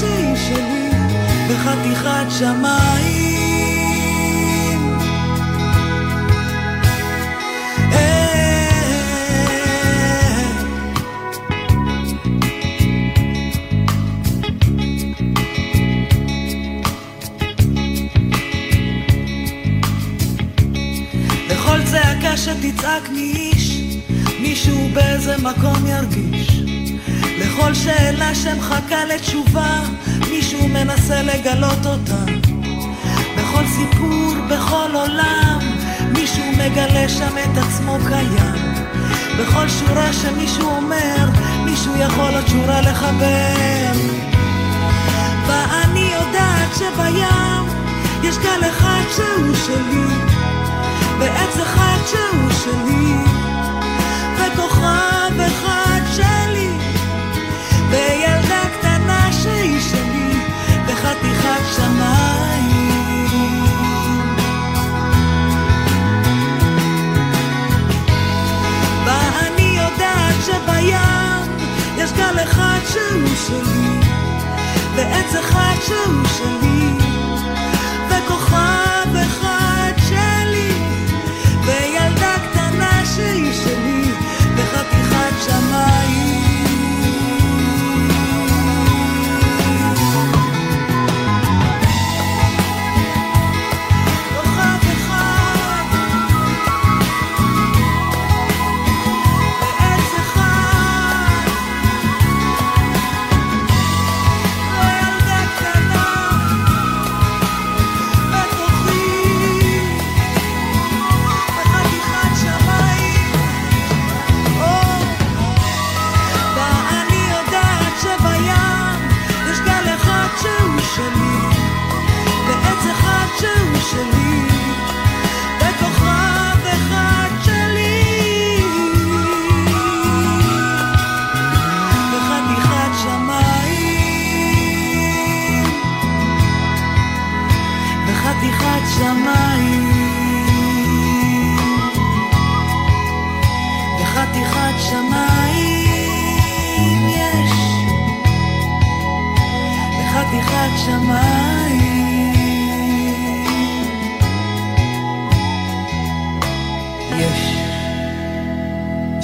שהיא 0.00 0.36
שלי 0.36 0.90
בחתיכת 1.48 2.26
שמיים. 2.38 3.30
לכל 21.48 21.82
צעקה 21.84 22.36
שתצעק 22.36 23.08
מאיש 23.12 23.80
מישהו 24.40 24.88
באיזה 24.94 25.36
מקום 25.38 25.86
ירגיש 25.86 26.59
לכל 27.38 27.74
שאלה 27.74 28.34
שמחכה 28.34 29.04
לתשובה, 29.04 29.80
מישהו 30.30 30.68
מנסה 30.68 31.22
לגלות 31.22 31.86
אותה. 31.86 32.24
בכל 33.36 33.64
סיפור, 33.66 34.34
בכל 34.50 34.90
עולם, 34.94 35.58
מישהו 36.12 36.44
מגלה 36.52 37.08
שם 37.08 37.38
את 37.44 37.58
עצמו 37.58 37.98
קיים. 38.08 38.70
בכל 39.38 39.68
שורה 39.68 40.12
שמישהו 40.12 40.68
אומר, 40.68 41.28
מישהו 41.64 41.96
יכול 41.96 42.34
עוד 42.34 42.46
שורה 42.48 42.80
לחבר. 42.80 43.92
ואני 45.46 46.12
יודעת 46.14 46.74
שבים 46.74 47.80
יש 48.22 48.38
גל 48.38 48.68
אחד 48.68 49.02
שהוא 49.16 49.54
שלי, 49.66 50.14
ועץ 51.18 51.56
אחד 51.56 51.98
שהוא 52.10 52.50
שלי, 52.50 53.14
וכוכב 54.36 55.40
אחד 55.40 55.79
בחתיכת 61.20 61.74
שמיים. 61.76 62.40
שלי, 80.10 80.72
וילדה 81.64 82.34
קטנה 82.50 83.02
שהיא 83.14 83.52
שלי 83.52 84.12
בחתיכת 84.56 85.34
שמיים. 85.46 86.29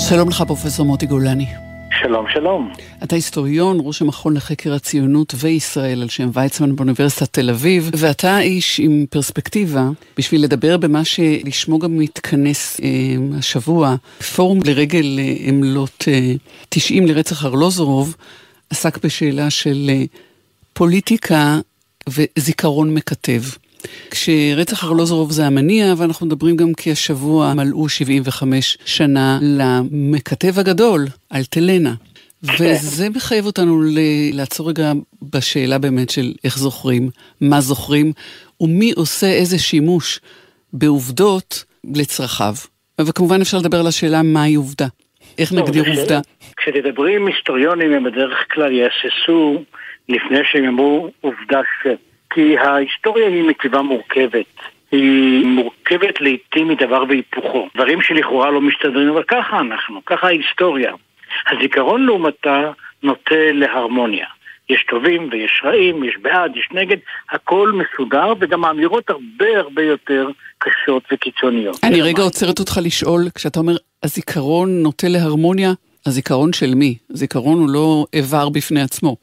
שלום 0.09 0.29
לך, 0.29 0.42
פרופסור 0.47 0.87
מוטי 0.87 1.07
גולני. 1.07 1.47
שלום, 2.03 2.27
שלום. 2.33 2.73
אתה 3.05 3.14
היסטוריון, 3.14 3.79
ראש 3.81 4.03
המכון 4.03 4.35
לחקר 4.35 4.75
הציונות 4.75 5.35
וישראל 5.37 6.03
על 6.03 6.09
שם 6.09 6.31
ויצמן 6.33 6.77
באוניברסיטת 6.77 7.33
תל 7.33 7.51
אביב, 7.51 7.90
ואתה 7.97 8.40
איש 8.40 8.81
עם 8.81 9.07
פרספקטיבה 9.11 9.88
בשביל 10.19 10.45
לדבר 10.45 10.77
במה 10.77 11.05
שלשמו 11.05 11.79
גם 11.79 11.99
מתכנס 11.99 12.81
אה, 12.81 12.88
השבוע, 13.38 13.95
פורום 14.37 14.59
לרגל 14.64 15.19
אה, 15.19 15.35
עמלות 15.38 16.05
אה, 16.09 16.33
90 16.69 17.07
לרצח 17.07 17.45
ארלוזורוב, 17.45 18.16
עסק 18.71 19.05
בשאלה 19.05 19.51
של 19.51 19.87
אה, 19.88 20.05
פוליטיקה 20.73 21.59
וזיכרון 22.09 22.95
מקטב. 22.95 23.42
כשרצח 24.11 24.85
ארלוזורוב 24.85 25.31
זה 25.33 25.47
המניע, 25.47 25.95
ואנחנו 25.97 26.27
מדברים 26.27 26.57
גם 26.57 26.75
כי 26.75 26.93
השבוע 26.93 27.55
מלאו 27.55 27.89
75 27.89 28.79
שנה 28.85 29.39
למכתב 29.43 30.59
הגדול, 30.59 31.07
אלטלנה. 31.35 31.95
וזה 32.43 33.09
מחייב 33.11 33.47
אותנו 33.47 33.83
ל- 33.83 33.99
לעצור 34.33 34.69
רגע 34.69 34.93
בשאלה 35.23 35.79
באמת 35.79 36.11
של 36.11 36.33
איך 36.45 36.59
זוכרים, 36.59 37.11
מה 37.41 37.61
זוכרים, 37.61 38.12
ומי 38.61 38.93
עושה 38.97 39.27
איזה 39.27 39.59
שימוש 39.59 40.21
בעובדות 40.73 41.65
לצרכיו. 41.95 42.55
וכמובן 43.01 43.41
אפשר 43.41 43.59
לדבר 43.59 43.81
על 43.81 43.87
השאלה 43.87 44.23
מהי 44.23 44.55
עובדה. 44.55 44.87
איך 45.39 45.51
טוב, 45.51 45.59
נגדיר 45.59 45.85
כש- 45.85 45.99
עובדה? 45.99 46.21
כשתדברי 46.57 47.17
עם 47.17 47.27
היסטוריונים 47.27 47.93
הם 47.93 48.05
בדרך 48.05 48.39
כלל 48.53 48.73
יהססו 48.73 49.62
לפני 50.09 50.39
שהם 50.53 50.65
יאמרו 50.65 51.09
עובדה 51.21 51.61
ש... 51.83 51.87
כי 52.37 52.59
ההיסטוריה 52.59 53.29
היא 53.29 53.44
מטבעה 53.44 53.83
מורכבת. 53.83 54.46
היא 54.92 55.46
מורכבת 55.46 56.20
לעיתים 56.20 56.68
מדבר 56.68 57.05
והיפוכו. 57.09 57.68
דברים 57.75 58.03
שלכאורה 58.03 58.51
לא 58.51 58.61
מסתדרים, 58.61 59.09
אבל 59.09 59.22
ככה 59.22 59.61
אנחנו, 59.61 60.05
ככה 60.07 60.27
ההיסטוריה. 60.27 60.92
הזיכרון 61.51 62.07
לעומתה 62.07 62.70
נוטה 63.03 63.53
להרמוניה. 63.53 64.27
יש 64.68 64.85
טובים 64.88 65.29
ויש 65.33 65.62
רעים, 65.64 66.05
יש 66.05 66.16
בעד, 66.22 66.57
יש 66.57 66.68
נגד, 66.72 66.96
הכל 67.31 67.72
מסודר, 67.72 68.33
וגם 68.40 68.64
האמירות 68.64 69.11
הרבה 69.11 69.59
הרבה 69.59 69.83
יותר 69.83 70.29
קשות 70.59 71.03
וקיצוניות. 71.12 71.77
אני 71.85 72.03
רגע 72.03 72.22
עוצרת 72.22 72.59
אותך 72.59 72.79
לשאול, 72.85 73.20
כשאתה 73.35 73.61
אומר 73.61 73.77
הזיכרון 74.03 74.83
נוטה 74.83 75.07
להרמוניה, 75.11 75.72
הזיכרון 76.07 76.53
של 76.53 76.75
מי? 76.75 76.99
זיכרון 77.09 77.59
הוא 77.59 77.68
לא 77.68 78.07
איבר 78.12 78.49
בפני 78.49 78.83
עצמו. 78.83 79.16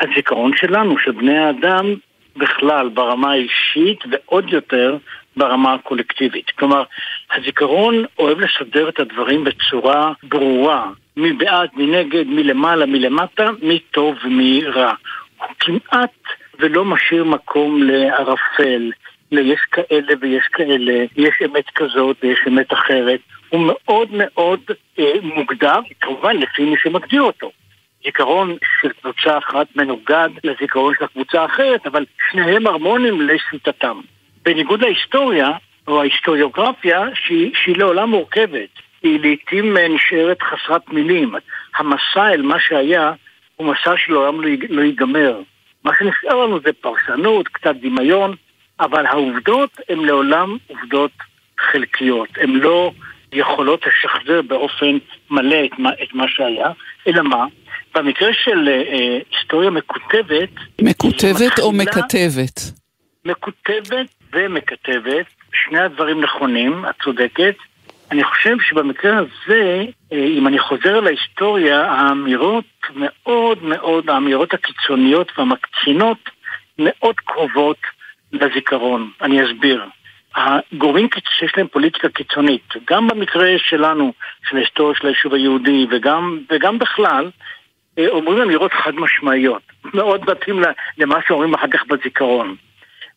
הזיכרון 0.00 0.52
שלנו, 0.56 0.98
של 0.98 1.12
בני 1.12 1.38
האדם 1.38 1.94
בכלל, 2.36 2.88
ברמה 2.88 3.32
האישית 3.32 3.98
ועוד 4.10 4.50
יותר 4.50 4.96
ברמה 5.36 5.74
הקולקטיבית. 5.74 6.50
כלומר, 6.50 6.82
הזיכרון 7.34 8.04
אוהב 8.18 8.38
לסדר 8.40 8.88
את 8.88 9.00
הדברים 9.00 9.44
בצורה 9.44 10.12
ברורה, 10.22 10.90
מי 11.16 11.32
בעד, 11.32 11.68
מי 11.76 11.86
נגד, 11.86 12.26
מי 12.26 12.42
למעלה, 12.42 12.86
מי 12.86 12.98
למטה, 12.98 13.50
מי 13.62 13.78
טוב 13.78 14.16
ומי 14.24 14.62
רע. 14.64 14.92
הוא 15.38 15.48
כמעט 15.60 16.10
ולא 16.58 16.84
משאיר 16.84 17.24
מקום 17.24 17.82
לערפל, 17.82 18.90
ליש 19.32 19.60
כאלה 19.72 20.12
ויש 20.20 20.44
כאלה, 20.52 21.04
יש 21.16 21.34
אמת 21.44 21.70
כזאת 21.74 22.16
ויש 22.22 22.38
אמת 22.48 22.72
אחרת. 22.72 23.20
הוא 23.48 23.60
מאוד 23.66 24.08
מאוד 24.12 24.60
אה, 24.98 25.12
מוגדר, 25.22 25.78
כמובן 26.00 26.36
לפי 26.36 26.64
מי 26.64 26.76
שמגדיר 26.78 27.22
אותו. 27.22 27.50
זיכרון 28.04 28.56
של 28.80 28.88
קבוצה 28.92 29.38
אחת 29.38 29.66
מנוגד 29.76 30.28
לזיכרון 30.44 30.94
של 30.98 31.04
הקבוצה 31.04 31.42
האחרת, 31.42 31.86
אבל 31.86 32.04
שניהם 32.30 32.66
הרמונים 32.66 33.20
לשיטתם. 33.20 34.00
בניגוד 34.42 34.82
להיסטוריה, 34.82 35.50
או 35.88 36.00
ההיסטוריוגרפיה, 36.00 37.00
שהיא, 37.14 37.50
שהיא 37.54 37.76
לעולם 37.76 38.10
מורכבת. 38.10 38.68
היא 39.02 39.20
לעיתים 39.20 39.76
אה, 39.76 39.88
נשארת 39.88 40.42
חסרת 40.42 40.88
מילים. 40.88 41.34
המסע 41.76 42.32
אל 42.32 42.42
מה 42.42 42.60
שהיה 42.60 43.12
הוא 43.56 43.66
מסע 43.66 43.96
שלעולם 43.96 44.40
לא, 44.40 44.50
לא 44.68 44.82
ייגמר. 44.82 45.40
מה 45.84 45.92
שנשאר 45.98 46.36
לנו 46.36 46.60
זה 46.60 46.72
פרשנות, 46.72 47.48
קצת 47.48 47.74
דמיון, 47.80 48.34
אבל 48.80 49.06
העובדות 49.06 49.70
הן 49.88 49.98
לעולם 49.98 50.56
עובדות 50.66 51.10
חלקיות. 51.60 52.28
הן 52.36 52.50
לא 52.50 52.92
יכולות 53.32 53.80
לשחזר 53.86 54.42
באופן 54.42 54.98
מלא 55.30 55.64
את 55.64 55.78
מה, 55.78 55.90
את 56.02 56.14
מה 56.14 56.28
שהיה, 56.28 56.70
אלא 57.06 57.22
מה? 57.22 57.44
במקרה 57.94 58.28
של 58.44 58.68
אה, 58.68 58.72
אה, 58.72 59.18
היסטוריה 59.30 59.70
מקוטבת... 59.70 60.50
מקוטבת 60.80 61.58
או 61.58 61.72
מקטבת? 61.72 62.60
מקוטבת 63.24 64.06
ומקטבת, 64.32 65.26
שני 65.52 65.80
הדברים 65.80 66.20
נכונים, 66.20 66.84
את 66.90 66.94
צודקת. 67.04 67.54
אני 68.10 68.24
חושב 68.24 68.56
שבמקרה 68.68 69.18
הזה, 69.18 69.84
אה, 70.12 70.24
אם 70.38 70.46
אני 70.46 70.58
חוזר 70.58 71.00
להיסטוריה, 71.00 71.80
האמירות 71.92 72.64
מאוד 72.96 73.62
מאוד, 73.62 74.10
האמירות 74.10 74.54
הקיצוניות 74.54 75.32
והמקצינות 75.38 76.18
מאוד 76.78 77.14
קרובות 77.16 77.78
לזיכרון. 78.32 79.10
אני 79.20 79.44
אסביר. 79.44 79.84
הגורמים 80.34 81.08
שיש 81.38 81.52
להם 81.56 81.66
פוליטיקה 81.68 82.08
קיצונית, 82.08 82.74
גם 82.90 83.08
במקרה 83.08 83.48
שלנו, 83.58 84.12
של 84.50 84.56
ההיסטוריה 84.56 84.94
של 84.98 85.06
היישוב 85.06 85.34
היהודי, 85.34 85.86
וגם, 85.90 86.38
וגם 86.50 86.78
בכלל, 86.78 87.30
אומרים 87.98 88.42
אמירות 88.42 88.72
חד 88.72 88.94
משמעיות. 88.94 89.62
מאוד 89.94 90.30
מתאים 90.30 90.62
למה 90.98 91.18
שאומרים 91.26 91.54
אחר 91.54 91.68
כך 91.68 91.86
בזיכרון. 91.86 92.56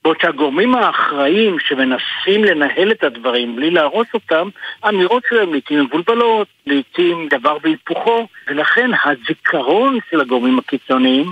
בעוד 0.03 0.17
שהגורמים 0.21 0.75
האחראים 0.75 1.57
שמנסים 1.59 2.43
לנהל 2.43 2.91
את 2.91 3.03
הדברים 3.03 3.55
בלי 3.55 3.71
להרוס 3.71 4.07
אותם, 4.13 4.49
האמירות 4.83 5.23
שלהם 5.29 5.51
לעיתים 5.51 5.83
מבולבלות, 5.83 6.47
לעיתים 6.65 7.27
דבר 7.29 7.57
והיפוכו, 7.61 8.27
ולכן 8.47 8.91
הזיכרון 9.05 9.99
של 10.09 10.21
הגורמים 10.21 10.59
הקיצוניים 10.59 11.25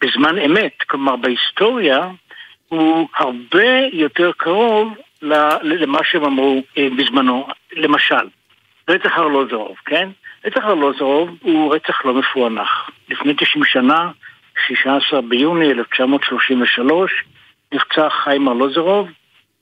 בזמן 0.00 0.38
אמת, 0.38 0.82
כלומר 0.86 1.16
בהיסטוריה, 1.16 2.08
הוא 2.68 3.08
הרבה 3.16 3.78
יותר 3.92 4.30
קרוב 4.36 4.94
למה 5.22 5.98
שהם 6.04 6.24
אמרו 6.24 6.62
אה, 6.78 6.88
בזמנו. 6.96 7.46
למשל, 7.72 8.28
רצח 8.88 9.18
ארלוזורוב, 9.18 9.76
כן? 9.84 10.08
רצח 10.44 10.64
ארלוזורוב 10.64 11.30
הוא 11.42 11.74
רצח 11.74 12.04
לא 12.04 12.14
מפוענח. 12.14 12.90
לפני 13.08 13.34
90 13.34 13.64
שנה, 13.64 14.10
16 14.66 15.20
ביוני 15.20 15.70
1933, 15.70 17.24
נרצח 17.72 18.14
חיים 18.24 18.48
ארלוזורוב 18.48 19.08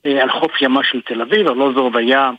אה, 0.07 0.23
על 0.23 0.31
חוף 0.31 0.53
ימה 0.63 0.85
של 0.85 1.01
תל 1.01 1.23
אביב. 1.23 1.47
ארלוזורוב 1.49 1.97
היה 1.97 2.31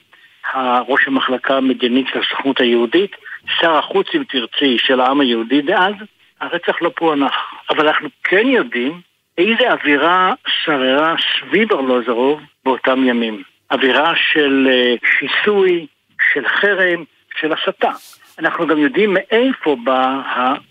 ראש 0.87 1.07
המחלקה 1.07 1.57
המדינית 1.57 2.07
של 2.13 2.19
הסוכנות 2.19 2.61
היהודית, 2.61 3.15
שר 3.59 3.77
החוץ, 3.77 4.07
אם 4.15 4.23
תרצי, 4.23 4.77
של 4.77 4.99
העם 4.99 5.21
היהודי 5.21 5.61
דאז. 5.61 5.93
הרצח 6.41 6.81
לא 6.81 6.91
פוענח. 6.95 7.33
אבל 7.69 7.87
אנחנו 7.87 8.09
כן 8.23 8.47
יודעים 8.47 9.01
איזה 9.37 9.71
אווירה 9.71 10.33
שררה 10.47 11.15
סביב 11.39 11.73
ארלוזורוב 11.73 12.41
באותם 12.65 13.07
ימים. 13.07 13.43
אווירה 13.71 14.13
של 14.15 14.67
אה, 14.71 14.95
שיסוי, 15.19 15.87
של 16.31 16.47
חרם, 16.47 17.03
של 17.39 17.53
הסתה. 17.53 17.91
אנחנו 18.39 18.67
גם 18.67 18.77
יודעים 18.77 19.13
מאיפה 19.13 19.77
באה 19.83 20.21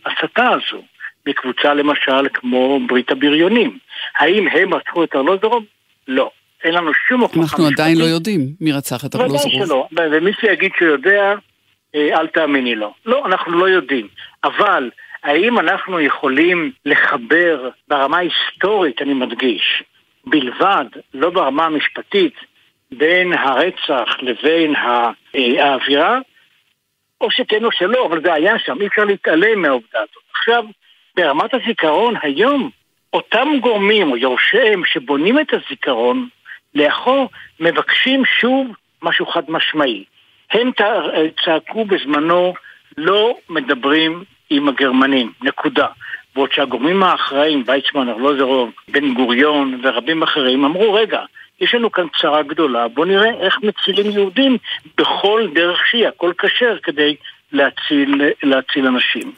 ההסתה 0.04 0.48
הזו. 0.50 0.82
בקבוצה 1.26 1.74
למשל 1.74 2.28
כמו 2.34 2.80
ברית 2.88 3.10
הבריונים. 3.10 3.78
האם 4.18 4.48
הם 4.48 4.74
רצחו 4.74 5.04
את 5.04 5.14
ארלוזורוב? 5.14 5.64
לא. 6.08 6.30
אין 6.64 6.74
לנו 6.74 6.90
שום 7.08 7.20
הוכחה 7.20 7.40
אנחנו 7.40 7.66
עדיין 7.66 7.98
לא 7.98 8.04
יודעים 8.04 8.40
מי 8.60 8.72
רצח 8.72 9.04
את 9.04 9.14
ודאי 9.14 9.26
ארלוזורוב. 9.26 9.66
שלא. 9.66 9.88
ומי 10.12 10.30
שיגיד 10.40 10.70
שהוא 10.78 10.88
יודע, 10.88 11.34
אה, 11.94 12.20
אל 12.20 12.26
תאמיני 12.26 12.74
לו. 12.74 12.94
לא, 13.06 13.26
אנחנו 13.26 13.58
לא 13.58 13.68
יודעים. 13.68 14.08
אבל 14.44 14.90
האם 15.24 15.58
אנחנו 15.58 16.00
יכולים 16.00 16.72
לחבר 16.84 17.70
ברמה 17.88 18.16
ההיסטורית, 18.16 19.02
אני 19.02 19.14
מדגיש, 19.14 19.82
בלבד, 20.26 20.84
לא 21.14 21.30
ברמה 21.30 21.64
המשפטית, 21.64 22.34
בין 22.90 23.32
הרצח 23.32 24.08
לבין 24.22 24.74
אה, 24.76 25.10
האווירה? 25.64 26.18
או 27.20 27.30
שכן 27.30 27.64
או 27.64 27.72
שלא, 27.72 28.06
אבל 28.06 28.22
זה 28.22 28.34
היה 28.34 28.58
שם, 28.58 28.80
אי 28.80 28.86
אפשר 28.86 29.04
להתעלם 29.04 29.62
מהעובדה 29.62 29.98
הזאת. 29.98 30.22
עכשיו, 30.30 30.64
ברמת 31.16 31.54
הזיכרון 31.54 32.14
היום, 32.22 32.70
אותם 33.12 33.48
גורמים 33.60 34.10
או 34.10 34.16
יורשיהם 34.16 34.84
שבונים 34.84 35.40
את 35.40 35.46
הזיכרון 35.52 36.28
לאחור, 36.74 37.28
מבקשים 37.60 38.24
שוב 38.24 38.66
משהו 39.02 39.26
חד 39.26 39.42
משמעי. 39.48 40.04
הם 40.50 40.70
צעקו 41.44 41.84
בזמנו, 41.84 42.54
לא 42.96 43.38
מדברים 43.50 44.24
עם 44.50 44.68
הגרמנים, 44.68 45.32
נקודה. 45.42 45.86
בעוד 46.34 46.52
שהגורמים 46.52 47.02
האחראים, 47.02 47.62
ויצמן, 47.66 48.08
ארלוזרוב, 48.08 48.70
בן 48.88 49.14
גוריון 49.14 49.80
ורבים 49.82 50.22
אחרים, 50.22 50.64
אמרו, 50.64 50.92
רגע, 50.92 51.20
יש 51.60 51.74
לנו 51.74 51.92
כאן 51.92 52.06
צרה 52.20 52.42
גדולה, 52.42 52.88
בואו 52.88 53.06
נראה 53.06 53.30
איך 53.40 53.58
מצילים 53.62 54.10
יהודים 54.10 54.56
בכל 54.98 55.48
דרך 55.54 55.86
שהיא, 55.86 56.08
הכל 56.08 56.32
כשר, 56.38 56.78
כדי 56.82 57.16
להציל, 57.52 58.22
להציל 58.42 58.86
אנשים. 58.86 59.32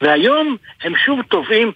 והיום 0.00 0.56
הם 0.82 0.96
שוב 0.96 1.22
תובעים 1.22 1.72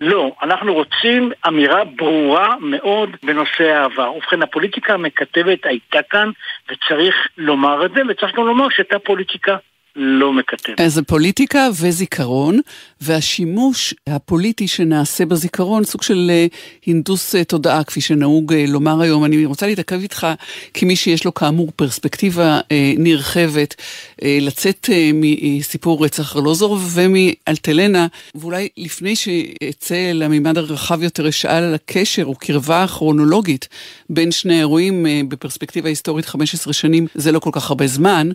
לא, 0.00 0.32
אנחנו 0.42 0.74
רוצים 0.74 1.32
אמירה 1.48 1.84
ברורה 1.84 2.56
מאוד 2.60 3.16
בנושא 3.22 3.64
העבר. 3.64 4.12
ובכן, 4.12 4.42
הפוליטיקה 4.42 4.94
המקטבת 4.94 5.66
הייתה 5.66 6.02
כאן, 6.10 6.30
וצריך 6.70 7.14
לומר 7.36 7.86
את 7.86 7.90
זה, 7.94 8.00
וצריך 8.08 8.36
גם 8.36 8.46
לומר 8.46 8.68
שהייתה 8.70 8.98
פוליטיקה 8.98 9.56
לא 9.96 10.32
מקטב. 10.32 10.72
אז 10.78 10.94
זה 10.94 11.02
פוליטיקה 11.02 11.68
וזיכרון, 11.80 12.60
והשימוש 13.00 13.94
הפוליטי 14.06 14.68
שנעשה 14.68 15.26
בזיכרון, 15.26 15.84
סוג 15.84 16.02
של 16.02 16.30
אה, 16.30 16.46
הינדוס 16.86 17.34
אה, 17.34 17.44
תודעה, 17.44 17.84
כפי 17.84 18.00
שנהוג 18.00 18.52
אה, 18.52 18.64
לומר 18.68 19.00
היום. 19.00 19.24
אני 19.24 19.46
רוצה 19.46 19.66
להתעכב 19.66 20.00
איתך 20.00 20.26
כמי 20.74 20.96
שיש 20.96 21.24
לו 21.24 21.34
כאמור 21.34 21.72
פרספקטיבה 21.76 22.60
נרחבת, 22.98 23.74
לצאת 24.22 24.90
מסיפור 25.14 26.04
רצח 26.04 26.36
ארלוזור 26.36 26.78
ומאלטלנה, 26.92 28.06
ואולי 28.34 28.68
לפני 28.76 29.16
שאצא 29.16 30.10
למימד 30.14 30.58
הרחב 30.58 31.02
יותר, 31.02 31.28
אשאל 31.28 31.64
על 31.64 31.74
הקשר 31.74 32.24
או 32.24 32.34
קרבה 32.34 32.82
הכרונולוגית 32.82 33.68
בין 34.10 34.30
שני 34.30 34.54
האירועים 34.54 35.06
בפרספקטיבה 35.28 35.88
היסטורית 35.88 36.26
15 36.26 36.72
שנים, 36.72 37.06
זה 37.14 37.32
לא 37.32 37.38
כל 37.38 37.50
כך 37.52 37.70
הרבה 37.70 37.86
זמן, 37.86 38.28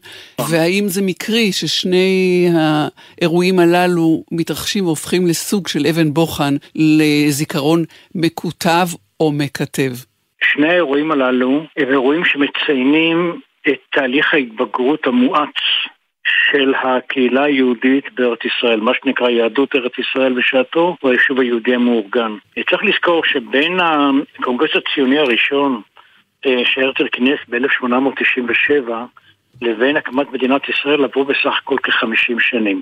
והאם 0.50 0.90
זה 0.90 1.02
מקרי 1.02 1.51
ששני 1.52 2.48
האירועים 2.56 3.60
הללו 3.60 4.24
מתרחשים 4.32 4.86
והופכים 4.86 5.28
לסוג 5.28 5.68
של 5.68 5.80
אבן 5.90 6.14
בוחן 6.14 6.54
לזיכרון 6.76 7.84
מקוטב 8.16 8.88
או 9.20 9.32
מקטב? 9.32 9.92
שני 10.44 10.70
האירועים 10.70 11.12
הללו 11.12 11.64
הם 11.78 11.90
אירועים 11.90 12.26
שמציינים 12.26 13.40
את 13.68 13.80
תהליך 13.92 14.34
ההתבגרות 14.34 15.08
המואץ 15.08 15.56
של 16.52 16.74
הקהילה 16.84 17.44
היהודית 17.44 18.06
בארץ 18.16 18.40
ישראל, 18.46 18.80
מה 18.80 18.92
שנקרא 19.04 19.30
יהדות 19.30 19.76
ארץ 19.76 19.92
ישראל 20.00 20.34
בשעתו, 20.34 20.96
הוא 21.02 21.12
היישוב 21.12 21.40
היהודי 21.40 21.76
המאורגן. 21.76 22.32
צריך 22.70 22.84
לזכור 22.84 23.26
שבין 23.26 23.80
הקונגרס 23.80 24.70
הציוני 24.76 25.20
הראשון 25.20 25.82
אה, 26.46 26.62
שהרצל 26.66 27.08
כינס 27.12 27.40
ב-1897 27.50 28.92
לבין 29.62 29.98
הקמת 29.98 30.32
מדינת 30.32 30.70
ישראל 30.70 31.04
עברו 31.04 31.26
בסך 31.26 31.58
הכל 31.58 31.76
כ-50 31.84 32.40
שנים. 32.40 32.82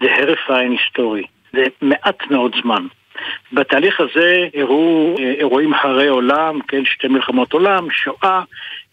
זה 0.00 0.14
הרף 0.14 0.50
עין 0.50 0.72
היסטורי. 0.72 1.22
זה 1.52 1.64
מעט 1.82 2.30
מאוד 2.30 2.54
זמן. 2.62 2.86
בתהליך 3.52 4.00
הזה 4.00 4.48
אירעו 4.54 5.16
אה, 5.18 5.32
אירועים 5.38 5.74
הרי 5.74 6.08
עולם, 6.08 6.60
כן, 6.68 6.84
שתי 6.84 7.08
מלחמות 7.08 7.52
עולם, 7.52 7.90
שואה. 7.90 8.42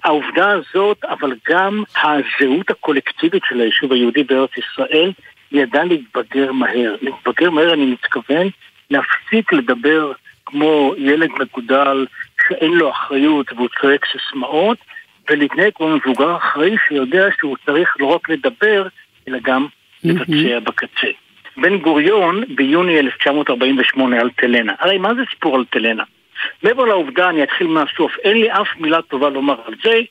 העובדה 0.04 0.52
הזאת, 0.52 1.06
אבל 1.06 1.36
גם 1.50 1.84
הזהות 2.04 2.70
הקולקטיבית 2.70 3.44
של 3.50 3.60
היישוב 3.62 3.94
היהודי 3.94 4.24
בארץ 4.24 4.50
ישראל, 4.58 5.12
ידעה 5.52 5.84
להתבגר 5.84 6.52
מהר. 6.52 6.96
להתבגר 7.02 7.50
מהר, 7.50 7.74
אני 7.74 7.86
מתכוון, 7.86 8.48
להפסיק 8.92 9.54
לדבר 9.54 10.12
כמו 10.46 10.94
ילד 10.98 11.30
מגודל 11.39 12.06
שאין 12.48 12.72
לו 12.72 12.92
אחריות 12.92 13.54
והוא 13.54 13.68
צועק 13.82 14.06
סיסמאות, 14.06 14.78
ולהתנהג 15.30 15.72
כמו 15.76 15.88
מבוגר 15.89 16.38
אחראי 16.38 16.76
שיודע 16.88 17.28
שהוא 17.39 17.56
צריך 17.65 17.96
לא 18.00 18.06
רק 18.06 18.30
לדבר, 18.30 18.88
אלא 19.28 19.38
גם 19.44 19.68
לבצע 20.04 20.60
בקצה. 20.60 21.08
בן 21.58 21.78
גוריון 21.78 22.44
ביוני 22.56 23.00
1948 23.00 24.20
על 24.20 24.30
תלנה. 24.30 24.74
הרי 24.80 24.98
מה 24.98 25.13
זה 25.13 25.22
סיפור 25.30 25.56
על 25.56 25.65
תלנה? 25.70 26.04
מעבר 26.63 26.86
לעובדה, 26.86 27.30
אני 27.30 27.44
אתחיל 27.44 27.68
מהסוף, 27.68 28.12
אין 28.24 28.38
לי 28.38 28.52
אף 28.52 28.68
מילה 28.78 29.02
טובה 29.02 29.30
לומר 29.30 29.56
על 29.65 29.74
זה 29.84 30.02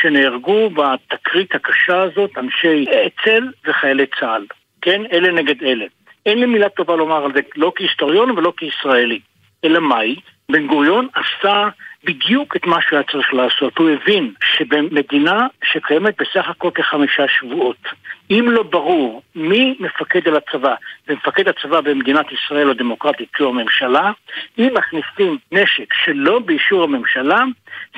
שנהרגו 0.00 0.70
בתקרית 0.70 1.54
הקשה 1.54 2.02
הזאת 2.02 2.30
אנשי 2.38 2.84
אצ"ל 3.06 3.48
וחיילי 3.66 4.06
צה"ל. 4.20 4.46
כן? 4.82 5.02
אלה 5.12 5.32
נגד 5.32 5.62
אלה. 5.62 5.84
אין 6.26 6.38
לי 6.38 6.46
מילה 6.46 6.68
טובה 6.68 6.96
לומר 6.96 7.24
על 7.24 7.32
זה, 7.34 7.40
לא 7.56 7.72
כהיסטוריון 7.76 8.30
ולא 8.30 8.52
כישראלי. 8.56 9.20
אלא 9.64 9.80
מאי? 9.80 10.16
בן 10.50 10.66
גוריון 10.66 11.08
עשה 11.14 11.68
בדיוק 12.04 12.56
את 12.56 12.66
מה 12.66 12.82
שהוא 12.82 12.96
היה 12.98 13.08
צריך 13.12 13.34
לעשות. 13.34 13.78
הוא 13.78 13.90
הבין 13.90 14.32
שבמדינה 14.56 15.46
שקיימת 15.64 16.14
בסך 16.20 16.48
הכל 16.48 16.70
כחמישה 16.74 17.28
שבועות, 17.28 17.88
אם 18.30 18.46
לא 18.48 18.62
ברור 18.62 19.22
מי 19.34 19.76
מפקד 19.80 20.28
על 20.28 20.36
הצבא, 20.36 20.74
ומפקד 21.08 21.48
הצבא 21.48 21.80
במדינת 21.80 22.26
ישראל 22.32 22.70
הדמוקרטית 22.70 23.28
זו 23.38 23.48
הממשלה, 23.48 24.12
אם 24.58 24.74
מכניסים 24.74 25.38
נשק 25.52 25.94
שלא 26.04 26.38
באישור 26.38 26.84
הממשלה, 26.84 27.42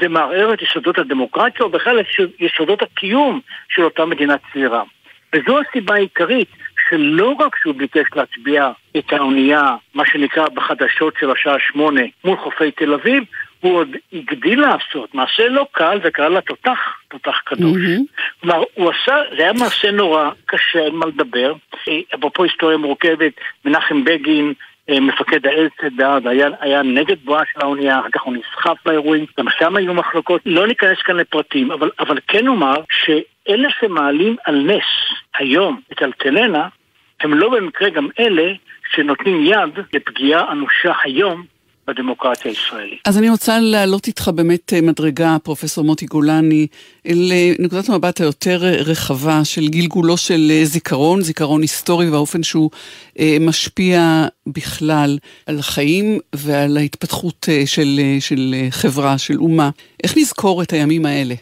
זה 0.00 0.08
מערער 0.08 0.54
את 0.54 0.62
יסודות 0.62 0.98
הדמוקרטיה, 0.98 1.66
או 1.66 1.70
בכלל 1.70 2.00
את 2.00 2.06
יסודות 2.38 2.82
הקיום 2.82 3.40
של 3.68 3.82
אותה 3.82 4.04
מדינה 4.04 4.34
צעירה. 4.52 4.82
וזו 5.34 5.58
הסיבה 5.60 5.94
העיקרית 5.94 6.48
שלא 6.90 7.34
רק 7.38 7.56
שהוא 7.56 7.74
ביקש 7.74 8.06
להצביע 8.16 8.70
את 8.96 9.12
האונייה, 9.12 9.76
מה 9.94 10.06
שנקרא 10.06 10.48
בחדשות 10.48 11.14
של 11.20 11.30
השעה 11.30 11.56
שמונה, 11.58 12.00
מול 12.24 12.36
חופי 12.36 12.70
תל 12.70 12.94
אביב, 12.94 13.24
הוא 13.60 13.76
עוד 13.76 13.88
הגדיל 14.12 14.60
לעשות, 14.60 15.14
מעשה 15.14 15.48
לא 15.48 15.66
קל 15.72 16.00
וקרא 16.04 16.28
לה 16.28 16.40
תותח, 16.40 16.78
תותח 17.08 17.40
קדוש. 17.44 17.82
כלומר, 18.40 18.62
mm-hmm. 18.62 18.66
הוא 18.74 18.90
עשה, 18.90 19.16
זה 19.36 19.42
היה 19.42 19.52
מעשה 19.52 19.90
נורא, 19.90 20.30
קשה, 20.46 20.78
אין 20.78 20.94
מה 20.94 21.06
לדבר. 21.06 21.54
אפרופו 22.14 22.44
היסטוריה 22.44 22.76
מורכבת, 22.76 23.32
מנחם 23.64 24.04
בגין, 24.04 24.46
אה, 24.48 24.54
מפקד 24.90 25.46
האצ"ל 25.46 25.88
דאז 25.96 26.22
היה, 26.26 26.48
היה 26.60 26.82
נגד 26.82 27.16
בואה 27.24 27.42
של 27.52 27.60
האונייה, 27.60 28.00
אחר 28.00 28.08
כך 28.12 28.22
הוא 28.22 28.34
נסחף 28.34 28.76
באירועים, 28.84 29.26
גם 29.38 29.46
שם 29.58 29.76
היו 29.76 29.94
מחלוקות, 29.94 30.40
לא 30.46 30.66
ניכנס 30.66 30.98
כאן 31.04 31.16
לפרטים, 31.16 31.70
אבל, 31.70 31.90
אבל 31.98 32.18
כן 32.28 32.48
אומר 32.48 32.80
שאלה 32.90 33.68
שמעלים 33.80 34.36
על 34.44 34.54
נס 34.54 34.84
היום 35.38 35.80
את 35.92 36.02
אלטלנה, 36.02 36.68
הם 37.20 37.34
לא 37.34 37.48
במקרה 37.50 37.90
גם 37.90 38.08
אלה 38.18 38.52
שנותנים 38.94 39.44
יד 39.44 39.78
לפגיעה 39.92 40.52
אנושה 40.52 40.92
היום 41.02 41.44
בדמוקרטיה 41.86 42.50
הישראלית. 42.50 43.00
אז 43.04 43.18
אני 43.18 43.30
רוצה 43.30 43.60
להעלות 43.60 44.06
איתך 44.06 44.28
באמת 44.28 44.72
אה, 44.72 44.80
מדרגה, 44.80 45.36
פרופסור 45.42 45.84
מוטי 45.84 46.06
גולני, 46.06 46.66
לנקודת 47.04 47.88
המבט 47.88 48.20
היותר 48.20 48.58
רחבה 48.62 49.44
של 49.44 49.68
גלגולו 49.68 50.16
של 50.16 50.50
אה, 50.50 50.64
זיכרון, 50.64 51.22
זיכרון 51.22 51.62
היסטורי 51.62 52.10
והאופן 52.10 52.42
שהוא 52.42 52.70
אה, 53.18 53.36
משפיע 53.40 54.26
בכלל 54.46 55.18
על 55.46 55.58
החיים 55.58 56.18
ועל 56.34 56.76
ההתפתחות 56.76 57.48
של, 57.66 58.00
של 58.20 58.54
חברה, 58.70 59.18
של 59.18 59.36
אומה. 59.38 59.70
איך 60.04 60.16
נזכור 60.16 60.62
את 60.62 60.72
הימים 60.72 61.06
האלה? 61.06 61.34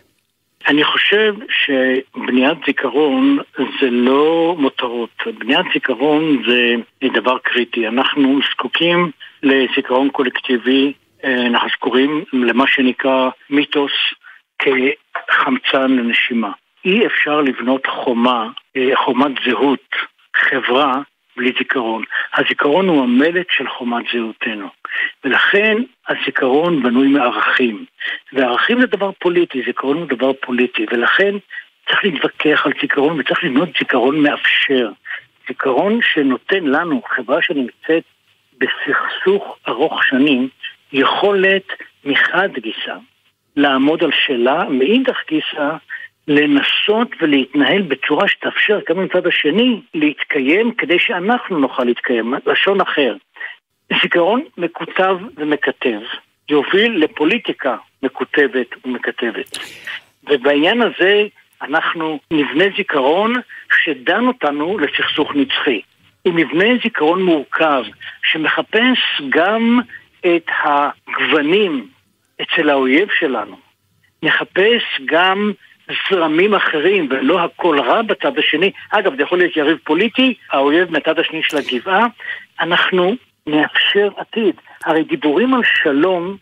אני 0.67 0.85
חושב 0.85 1.35
שבניית 1.49 2.59
זיכרון 2.67 3.39
זה 3.81 3.91
לא 3.91 4.57
מותרות. 4.59 5.23
בניית 5.39 5.67
זיכרון 5.75 6.43
זה 6.49 6.75
דבר 7.09 7.39
קריטי. 7.39 7.89
אנחנו 7.89 8.39
זקוקים 8.51 9.11
לזיכרון 9.43 10.11
קולקטיבי, 10.11 10.93
אה, 11.25 11.47
אנחנו 11.47 11.69
זכורים 11.69 12.25
למה 12.33 12.65
שנקרא 12.67 13.31
מיתוס 13.51 13.93
כחמצן 14.59 15.91
לנשימה. 15.91 16.51
אי 16.85 17.07
אפשר 17.07 17.41
לבנות 17.41 17.87
חומה, 17.87 18.49
אה, 18.77 18.97
חומת 19.05 19.33
זהות, 19.47 19.89
חברה, 20.37 21.01
בלי 21.37 21.53
זיכרון. 21.59 22.05
הזיכרון 22.35 22.89
הוא 22.89 23.03
המלט 23.03 23.47
של 23.51 23.69
חומת 23.69 24.05
זהותנו. 24.13 24.69
ולכן 25.25 25.77
הזיכרון 26.09 26.83
בנוי 26.83 27.09
מערכים. 27.09 27.85
וערכים 28.33 28.81
זה 28.81 28.87
דבר 28.87 29.11
פוליטי, 29.13 29.63
זיכרון 29.67 29.97
הוא 29.97 30.07
דבר 30.07 30.33
פוליטי, 30.33 30.87
ולכן 30.91 31.35
צריך 31.89 32.05
להתווכח 32.05 32.67
על 32.67 32.73
זיכרון 32.81 33.21
וצריך 33.21 33.45
לבנות 33.45 33.69
זיכרון 33.79 34.23
מאפשר. 34.23 34.91
זיכרון 35.49 35.99
שנותן 36.03 36.65
לנו, 36.65 37.03
חברה 37.09 37.43
שנמצאת 37.43 38.05
בסכסוך 38.59 39.59
ארוך 39.69 40.05
שנים, 40.05 40.49
יכולת 40.93 41.67
מחד 42.05 42.49
גיסא 42.59 42.97
לעמוד 43.57 44.05
על 44.05 44.11
שלה, 44.27 44.65
מאידך 44.69 45.19
גיסא 45.29 45.77
לנסות 46.29 47.09
ולהתנהל 47.21 47.83
בצורה 47.83 48.29
שתאפשר 48.29 48.81
גם 48.89 49.05
מצד 49.05 49.27
השני 49.27 49.81
להתקיים 49.95 50.75
כדי 50.75 50.99
שאנחנו 50.99 51.59
נוכל 51.59 51.85
להתקיים, 51.85 52.35
לשון 52.47 52.81
אחר. 52.81 53.17
זיכרון 54.03 54.43
מקוטב 54.59 55.17
ומקטב 55.37 56.01
יוביל 56.51 57.05
לפוליטיקה 57.05 57.77
מקוטבת 58.03 58.67
ומקטבת. 58.85 59.59
ובעניין 60.31 60.83
הזה 60.83 61.27
אנחנו 61.63 62.19
נבנה 62.31 62.65
זיכרון 62.77 63.35
שדן 63.85 64.27
אותנו 64.27 64.79
לסכסוך 64.79 65.35
נצחי. 65.35 65.81
הוא 66.23 66.35
מבנה 66.35 66.65
זיכרון 66.83 67.23
מורכב 67.23 67.83
שמחפש 68.23 68.99
גם 69.29 69.81
את 70.21 70.47
הגוונים 70.65 71.89
אצל 72.43 72.71
האויב 72.71 73.09
שלנו. 73.19 73.57
מחפש 74.23 74.83
גם 75.05 75.53
זרמים 76.11 76.55
אחרים 76.55 77.09
ולא 77.11 77.41
הכל 77.41 77.81
רע 77.81 78.03
בצד 78.03 78.39
השני. 78.39 78.71
אגב, 78.91 79.17
זה 79.17 79.23
יכול 79.23 79.39
להיות 79.39 79.57
יריב 79.57 79.79
פוליטי, 79.85 80.35
האויב 80.51 80.91
מהצד 80.91 81.19
השני 81.19 81.41
של 81.43 81.57
הגבעה. 81.57 82.07
אנחנו 82.61 83.15
נאפשר 83.47 84.09
עתיד. 84.17 84.55
הרי 84.85 85.05
דיבורים 85.05 85.55
על 85.55 85.63
שלום 85.83 86.37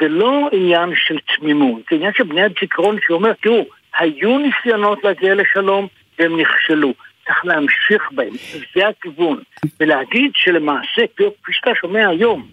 זה 0.00 0.08
לא 0.08 0.48
עניין 0.52 0.92
של 0.96 1.18
תמימות, 1.36 1.82
זה 1.90 1.96
עניין 1.96 2.12
של 2.16 2.24
בניית 2.24 2.52
זיכרון 2.60 2.96
שאומר, 3.06 3.32
תראו, 3.42 3.64
היו 3.98 4.38
ניסיונות 4.38 5.04
להגיע 5.04 5.34
לשלום 5.34 5.86
והם 6.18 6.40
נכשלו. 6.40 6.92
צריך 7.24 7.44
להמשיך 7.44 8.02
בהם, 8.12 8.32
זה 8.74 8.88
הכיוון. 8.88 9.38
ולהגיד 9.80 10.30
שלמעשה, 10.34 11.02
כפי 11.16 11.52
שאתה 11.52 11.70
שומע 11.80 12.08
היום, 12.08 12.46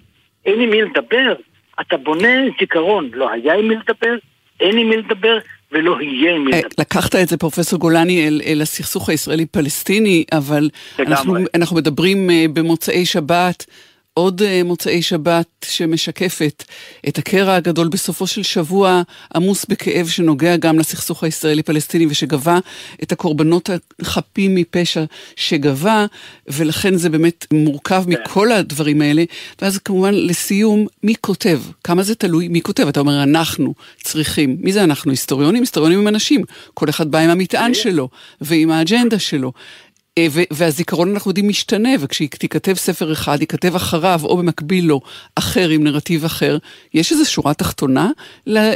אין 0.45 0.61
עם 0.61 0.69
מי 0.69 0.81
לדבר, 0.81 1.33
אתה 1.81 1.97
בונה 1.97 2.37
זיכרון, 2.59 3.09
לא 3.13 3.31
היה 3.31 3.53
עם 3.53 3.67
מי 3.67 3.75
לדבר, 3.75 4.15
אין 4.59 4.77
עם 4.77 4.89
מי 4.89 4.97
לדבר, 4.97 5.37
ולא 5.73 6.01
יהיה 6.01 6.35
עם 6.35 6.45
מי 6.45 6.53
אה, 6.53 6.57
לדבר. 6.57 6.69
לקחת 6.77 7.15
את 7.15 7.27
זה, 7.27 7.37
פרופסור 7.37 7.79
גולני, 7.79 8.27
אל, 8.27 8.41
אל 8.45 8.61
הסכסוך 8.61 9.09
הישראלי-פלסטיני, 9.09 10.23
אבל 10.31 10.69
אנחנו, 10.99 11.35
אנחנו 11.53 11.75
מדברים 11.75 12.29
אה, 12.29 12.45
במוצאי 12.53 13.05
שבת 13.05 13.65
עוד 14.13 14.41
אה, 14.41 14.61
מוצאי 14.63 15.01
שבת 15.01 15.47
שמשקפת 15.65 16.63
את 17.07 17.17
הקרע 17.17 17.55
הגדול 17.55 17.87
בסופו 17.87 18.27
של 18.27 18.43
שבוע 18.43 19.01
עמוס 19.35 19.65
בכאב 19.65 20.07
שנוגע 20.07 20.57
גם 20.57 20.79
לסכסוך 20.79 21.23
הישראלי-פלסטיני 21.23 22.07
ושגבה 22.09 22.59
את 23.03 23.11
הקורבנות 23.11 23.69
החפים 24.01 24.55
מפשע 24.55 25.03
שגבה, 25.35 26.05
ולכן 26.47 26.95
זה 26.95 27.09
באמת 27.09 27.45
מורכב 27.53 28.03
כן. 28.03 28.09
מכל 28.11 28.51
הדברים 28.51 29.01
האלה. 29.01 29.23
ואז 29.61 29.77
כמובן 29.77 30.13
לסיום, 30.13 30.87
מי 31.03 31.15
כותב? 31.21 31.61
כמה 31.83 32.03
זה 32.03 32.15
תלוי 32.15 32.47
מי 32.47 32.61
כותב? 32.61 32.87
אתה 32.87 32.99
אומר, 32.99 33.23
אנחנו 33.23 33.73
צריכים. 34.03 34.57
מי 34.59 34.73
זה 34.73 34.83
אנחנו? 34.83 35.11
היסטוריונים? 35.11 35.61
היסטוריונים 35.61 35.99
הם 35.99 36.07
אנשים. 36.07 36.43
כל 36.73 36.89
אחד 36.89 37.11
בא 37.11 37.19
עם 37.19 37.29
המטען 37.29 37.73
שלו 37.73 38.09
ועם 38.41 38.71
האג'נדה 38.71 39.19
שלו. 39.19 39.51
אה, 40.17 40.25
והזיכרון 40.57 41.07
אנחנו 41.13 41.31
יודעים 41.31 41.47
משתנה, 41.47 41.89
וכשתיכתב 42.03 42.73
ספר 42.73 43.11
אחד, 43.11 43.37
ייכתב 43.41 43.75
אחריו 43.75 44.19
או 44.23 44.37
במקביל 44.37 44.85
לו 44.87 44.99
אחר 45.39 45.69
עם 45.75 45.83
נרטיב 45.83 46.25
אחר. 46.25 46.57
יש 46.93 47.11
איזו 47.11 47.31
שורה 47.31 47.53
תחתונה 47.53 48.07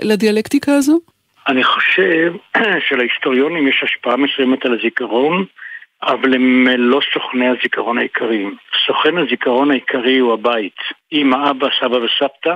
לדיאלקטיקה 0.01 0.71
הזו? 0.73 0.99
אני 1.47 1.63
חושב 1.63 2.33
שלהיסטוריונים 2.87 3.67
יש 3.67 3.83
השפעה 3.83 4.17
מסוימת 4.17 4.65
על 4.65 4.73
הזיכרון, 4.79 5.45
אבל 6.03 6.33
הם 6.33 6.67
לא 6.77 6.99
סוכני 7.13 7.47
הזיכרון 7.47 7.97
העיקריים. 7.97 8.55
סוכן 8.87 9.17
הזיכרון 9.17 9.71
העיקרי 9.71 10.17
הוא 10.17 10.33
הבית. 10.33 10.77
אמא, 11.11 11.49
אבא, 11.49 11.67
סבא 11.79 11.95
וסבתא, 11.95 12.55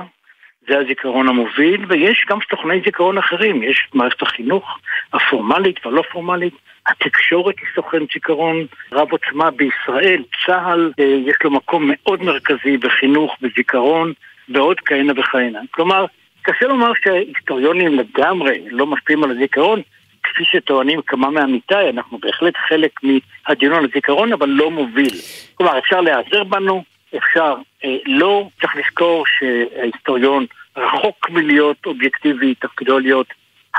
זה 0.68 0.78
הזיכרון 0.78 1.28
המוביל, 1.28 1.84
ויש 1.88 2.24
גם 2.28 2.38
סוכני 2.50 2.80
זיכרון 2.84 3.18
אחרים. 3.18 3.62
יש 3.62 3.88
מערכת 3.94 4.22
החינוך 4.22 4.78
הפורמלית 5.12 5.86
והלא 5.86 6.02
פורמלית. 6.12 6.54
התקשורת 6.86 7.54
היא 7.58 7.68
סוכן 7.74 7.98
זיכרון 8.14 8.66
רב 8.92 9.08
עוצמה 9.12 9.50
בישראל, 9.50 10.22
צה"ל 10.46 10.92
אה, 11.00 11.04
יש 11.04 11.36
לו 11.44 11.50
מקום 11.50 11.90
מאוד 11.92 12.22
מרכזי 12.22 12.76
בחינוך, 12.76 13.36
בזיכרון, 13.40 14.12
ועוד 14.48 14.80
כהנה 14.80 15.12
וכהנה. 15.16 15.60
כלומר, 15.70 16.04
קשה 16.42 16.66
לומר 16.66 16.92
שהיסטוריונים 17.04 17.94
לגמרי 17.94 18.60
לא 18.70 18.86
משפיעים 18.86 19.24
על 19.24 19.30
הזיכרון, 19.30 19.82
כפי 20.22 20.44
שטוענים 20.44 21.02
כמה 21.02 21.30
מעמיתיי, 21.30 21.90
אנחנו 21.90 22.18
בהחלט 22.18 22.54
חלק 22.68 23.00
מהדיון 23.02 23.74
על 23.74 23.84
הזיכרון, 23.84 24.32
אבל 24.32 24.48
לא 24.48 24.70
מוביל. 24.70 25.10
כלומר, 25.54 25.78
אפשר 25.78 26.00
להיעזר 26.00 26.44
בנו, 26.44 26.84
אפשר 27.16 27.54
אה, 27.84 27.96
לא, 28.06 28.48
צריך 28.60 28.76
לזכור 28.76 29.24
שההיסטוריון 29.26 30.46
רחוק 30.76 31.30
מלהיות 31.30 31.86
אובייקטיבי, 31.86 32.54
תפקידו 32.54 32.98
להיות 32.98 33.26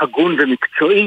הגון 0.00 0.36
ומקצועי, 0.38 1.06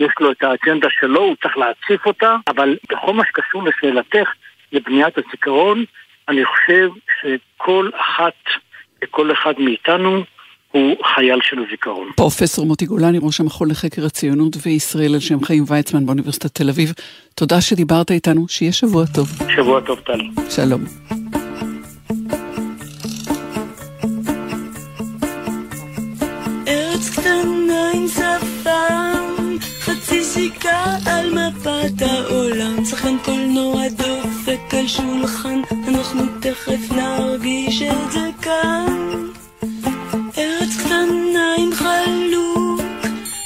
יש 0.00 0.12
לו 0.20 0.32
את 0.32 0.42
האג'נדה 0.42 0.88
שלו, 0.90 1.20
הוא 1.20 1.36
צריך 1.42 1.56
להציף 1.56 2.06
אותה, 2.06 2.36
אבל 2.48 2.76
בכל 2.90 3.12
מה 3.12 3.22
שקשור 3.28 3.62
לשאלתך, 3.62 4.28
לבניית 4.72 5.14
הזיכרון, 5.18 5.84
אני 6.28 6.44
חושב 6.44 6.88
שכל 7.20 7.90
אחת 7.94 8.34
וכל 9.04 9.32
אחד 9.32 9.52
מאיתנו 9.58 10.22
הוא 10.72 10.96
חייל 11.14 11.38
של 11.42 11.56
הזיכרון. 11.66 12.10
פרופסור 12.16 12.66
מוטי 12.66 12.86
גולני, 12.86 13.18
ראש 13.22 13.40
המכון 13.40 13.70
לחקר 13.70 14.06
הציונות 14.06 14.56
וישראל 14.62 15.14
על 15.14 15.20
שם 15.20 15.44
חיים 15.44 15.64
ויצמן 15.68 16.06
באוניברסיטת 16.06 16.54
תל 16.54 16.68
אביב, 16.68 16.92
תודה 17.34 17.60
שדיברת 17.60 18.10
איתנו, 18.10 18.48
שיהיה 18.48 18.72
שבוע 18.72 19.04
טוב. 19.14 19.28
שבוע 19.56 19.80
טוב, 19.80 20.00
טל. 20.00 20.20
שלום. 20.50 20.84
ארץ 26.68 27.18
קטנה 27.18 27.90
עם 27.94 28.08
סיכה 30.60 30.96
על 31.06 31.34
מפת 31.34 32.02
העולם, 32.02 32.84
שחקן 32.84 33.16
קולנוע 33.24 33.88
דופק 33.88 34.74
על 34.74 34.88
שולחן, 34.88 35.60
אנחנו 35.88 36.22
תכף 36.40 36.92
נרגיש 36.92 37.82
את 37.82 38.12
זה 38.12 38.30
כאן. 38.42 39.26
ארץ 40.38 40.76
קטנה 40.80 41.54
עם 41.58 41.70
חלוק, 41.74 42.80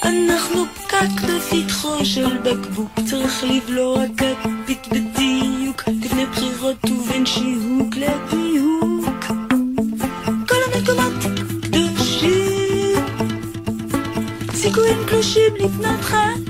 אנחנו 0.02 0.64
פקק 0.66 1.22
בפתחו 1.28 2.04
של 2.04 2.38
בקבוק, 2.38 2.90
צריך 3.10 3.44
לבלוע 3.44 4.04
כפית 4.16 4.88
בדיוק, 4.88 5.82
לפני 5.88 6.26
בחירות 6.26 6.90
ובין 6.90 7.26
שיהוק 7.26 7.81
סיכויים 14.72 15.04
קלושים 15.06 15.54
לבנות 15.58 16.00
חיים. 16.00 16.44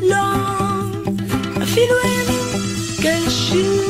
אפילו 1.62 1.94
הימים 2.02 2.62
קשים, 3.02 3.82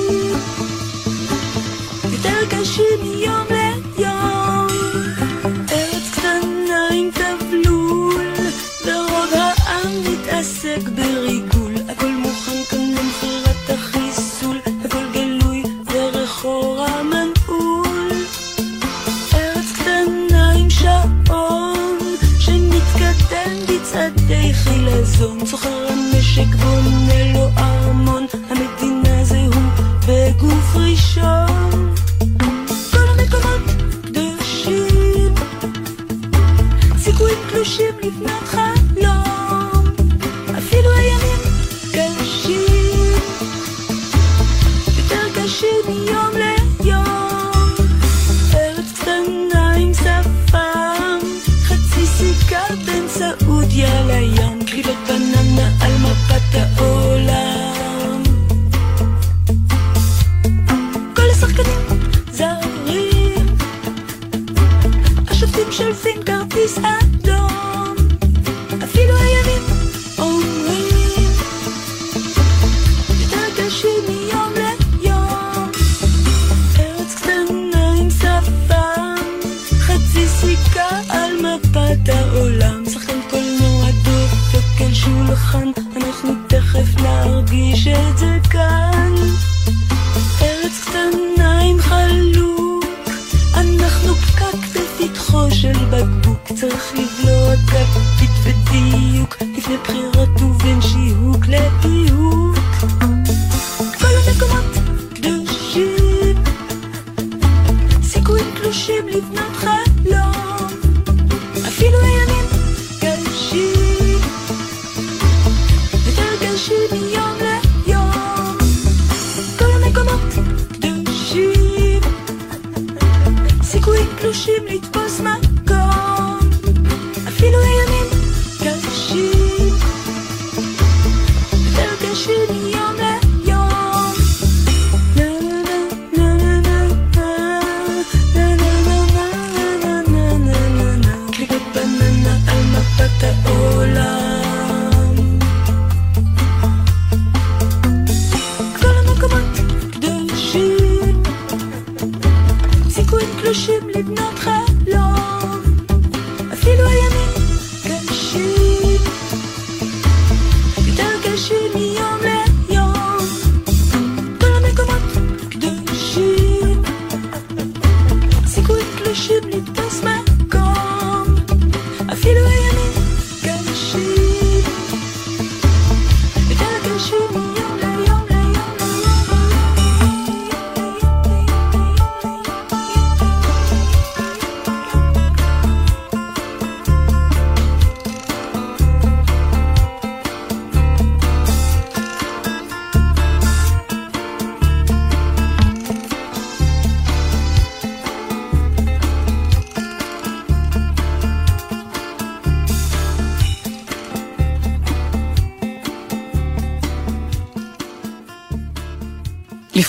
יותר 2.12 2.46
קשים 2.50 3.00
מיום 3.02 3.51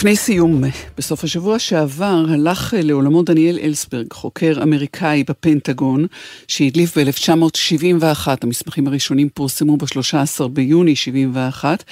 לפני 0.04 0.16
סיום, 0.16 0.64
בסוף 0.98 1.24
השבוע 1.24 1.60
שעבר 1.60 2.26
הלך 2.30 2.74
לעולמו 2.78 3.24
דניאל 3.24 3.60
אלסברג, 3.64 4.06
חוקר 4.14 4.64
אמריקאי 4.64 5.24
בפנטגון, 5.30 6.06
שהדליף 6.48 6.98
ב-1971, 6.98 8.28
המסמכים 8.42 8.88
הראשונים 8.88 9.30
פורסמו 9.34 9.78
ב-13 9.78 10.48
ביוני 10.48 10.96
71, 10.96 11.84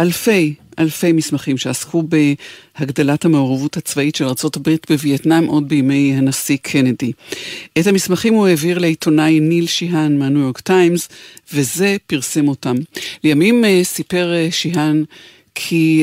אלפי, 0.00 0.54
אלפי 0.78 1.12
מסמכים 1.12 1.58
שעסקו 1.58 2.02
בהגדלת 2.02 3.24
המעורבות 3.24 3.76
הצבאית 3.76 4.14
של 4.14 4.24
ארה"ב 4.24 4.70
בווייטנאם 4.90 5.46
עוד 5.46 5.68
בימי 5.68 6.14
הנשיא 6.16 6.56
קנדי. 6.62 7.12
את 7.78 7.86
המסמכים 7.86 8.34
הוא 8.34 8.46
העביר 8.46 8.78
לעיתונאי 8.78 9.40
ניל 9.40 9.66
שיהן 9.66 10.18
מהניו 10.18 10.40
יורק 10.42 10.60
טיימס, 10.60 11.08
וזה 11.52 11.96
פרסם 12.06 12.48
אותם. 12.48 12.76
לימים 13.24 13.64
אה, 13.64 13.80
סיפר 13.84 14.32
אה, 14.34 14.48
שיהן 14.50 15.04
כי 15.54 16.02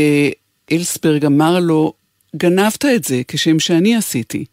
אלסברג 0.71 1.25
אמר 1.25 1.59
לו, 1.59 1.93
גנבת 2.35 2.85
את 2.85 3.03
זה 3.03 3.21
כשם 3.27 3.59
שאני 3.59 3.95
עשיתי. 3.95 4.45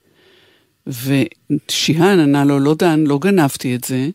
ושיהן 0.87 2.21
ענה 2.21 2.45
לו, 2.45 2.61
לא 2.61 2.75
דן, 2.75 3.05
לא 3.07 3.19
גנבתי 3.19 3.75
את 3.75 3.85
זה, 3.85 4.09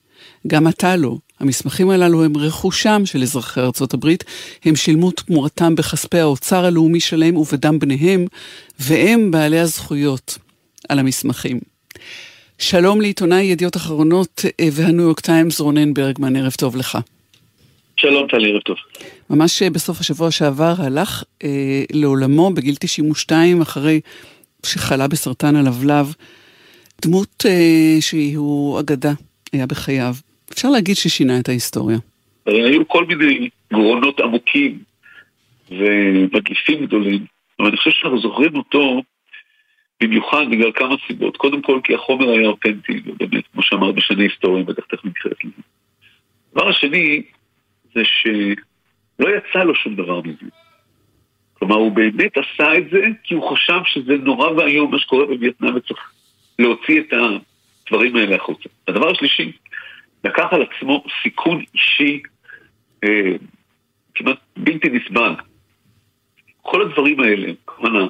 גם 0.48 0.68
אתה 0.68 0.96
לא. 0.96 1.18
המסמכים 1.40 1.90
הללו 1.90 2.24
הם 2.24 2.38
רכושם 2.38 3.02
של 3.06 3.22
אזרחי 3.22 3.62
ארצות 3.62 3.94
הברית, 3.94 4.24
הם 4.66 4.76
שילמו 4.76 5.12
תמורתם 5.12 5.76
בכספי 5.76 6.20
האוצר 6.20 6.66
הלאומי 6.66 7.00
שלהם 7.00 7.38
ובדם 7.38 7.80
בניהם, 7.80 8.26
והם 8.80 9.32
בעלי 9.32 9.60
הזכויות 9.60 10.38
על 10.90 11.00
המסמכים. 11.00 11.60
שלום 12.58 13.02
לעיתונאי 13.02 13.44
ידיעות 13.44 13.78
אחרונות 13.78 14.46
אה, 14.60 14.70
והניו 14.72 15.04
יורק 15.04 15.20
טיימס 15.20 15.60
רונן 15.60 15.94
ברגמן, 15.94 16.36
ערב 16.36 16.52
טוב 16.52 16.76
לך. 16.76 16.98
שלום 18.02 18.28
טלי, 18.28 18.52
ערב 18.52 18.62
טוב. 18.62 18.78
ממש 19.30 19.64
בסוף 19.64 20.00
השבוע 20.00 20.32
שעבר 20.32 20.74
הלך 20.78 21.24
אה, 21.44 21.84
לעולמו 21.94 22.54
בגיל 22.54 22.76
92 22.80 23.62
אחרי 23.62 24.02
שחלה 24.66 25.08
בסרטן 25.08 25.56
הלבלב. 25.56 26.14
דמות 27.02 27.46
אה, 27.46 28.02
שהיא 28.02 28.38
אגדה, 28.80 29.12
היה 29.54 29.68
בחייו. 29.68 30.14
אפשר 30.52 30.70
להגיד 30.70 30.96
ששינה 30.96 31.40
את 31.40 31.50
ההיסטוריה. 31.50 31.98
היו 32.46 32.88
כל 32.88 33.06
מיני 33.06 33.50
גרונות 33.74 34.20
עמוקים 34.20 34.80
ומדליפים 35.72 36.86
גדולים, 36.86 37.26
אבל 37.60 37.68
אני 37.68 37.78
חושב 37.78 37.92
שאנחנו 37.92 38.22
זוכרים 38.22 38.56
אותו 38.56 39.02
במיוחד 40.02 40.46
בגלל 40.52 40.72
כמה 40.76 40.96
סיבות. 41.08 41.38
קודם 41.38 41.62
כל 41.62 41.80
כי 41.84 41.96
החומר 41.96 42.30
היה 42.30 42.48
אותנטי, 42.48 43.02
ובאמת, 43.06 43.44
כמו 43.54 43.64
שאמרת, 43.64 43.96
בשני 43.96 44.24
היסטוריים, 44.24 44.66
בטח 44.66 44.84
תכף 44.86 45.06
נתחילת 45.06 45.44
לזה. 45.44 45.62
הדבר 46.52 46.70
השני, 46.70 47.22
זה 47.94 48.02
שלא 48.06 49.30
יצא 49.30 49.64
לו 49.64 49.76
שום 49.76 49.96
דבר 49.96 50.22
מזה. 50.22 50.52
כלומר, 51.54 51.76
הוא 51.76 51.92
באמת 51.92 52.32
עשה 52.38 52.78
את 52.78 52.90
זה 52.92 53.02
כי 53.24 53.34
הוא 53.34 53.52
חשב 53.52 53.80
שזה 53.86 54.18
נורא 54.18 54.52
ואיום 54.52 54.92
מה 54.92 55.00
שקורה 55.00 55.26
בווייטנאם 55.26 55.76
וצריך 55.76 56.12
להוציא 56.60 57.02
את 57.02 57.14
הדברים 57.14 58.16
האלה 58.16 58.36
החוצה. 58.36 58.70
הדבר 58.88 59.10
השלישי, 59.10 59.52
לקח 60.24 60.46
על 60.52 60.62
עצמו 60.62 61.04
סיכון 61.24 61.64
אישי 61.74 62.22
אה, 63.04 63.32
כמעט 64.16 64.38
בלתי 64.58 64.90
נסבל. 64.90 65.36
כל 66.62 66.82
הדברים 66.82 67.20
האלה, 67.20 67.54
כמובן 67.68 68.08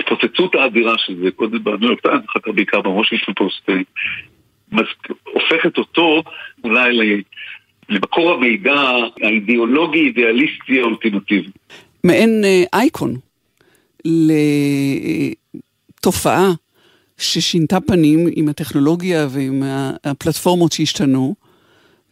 ההתפוצצות 0.00 0.54
האדירה 0.54 0.98
של 0.98 1.16
זה, 1.16 1.30
קודם 1.30 1.64
בניו 1.64 1.88
יורק 1.88 2.00
טיימס, 2.00 2.24
אחר 2.28 2.40
כך 2.40 2.48
בעיקר 2.54 2.80
בוושינגטון 2.80 3.34
פוסט, 3.34 3.70
אה, 3.70 3.74
הופכת 5.24 5.78
אותו 5.78 6.22
אולי 6.64 7.22
למקור 7.88 8.32
המידע 8.32 8.80
האידיאולוגי-אידיאליסטי 9.22 10.80
האולטימטיבי. 10.80 11.50
מעין 12.04 12.44
אה, 12.44 12.64
אייקון 12.72 13.16
לתופעה 15.94 16.52
ששינתה 17.18 17.80
פנים 17.80 18.28
עם 18.36 18.48
הטכנולוגיה 18.48 19.26
ועם 19.30 19.62
הפלטפורמות 20.04 20.72
שהשתנו, 20.72 21.34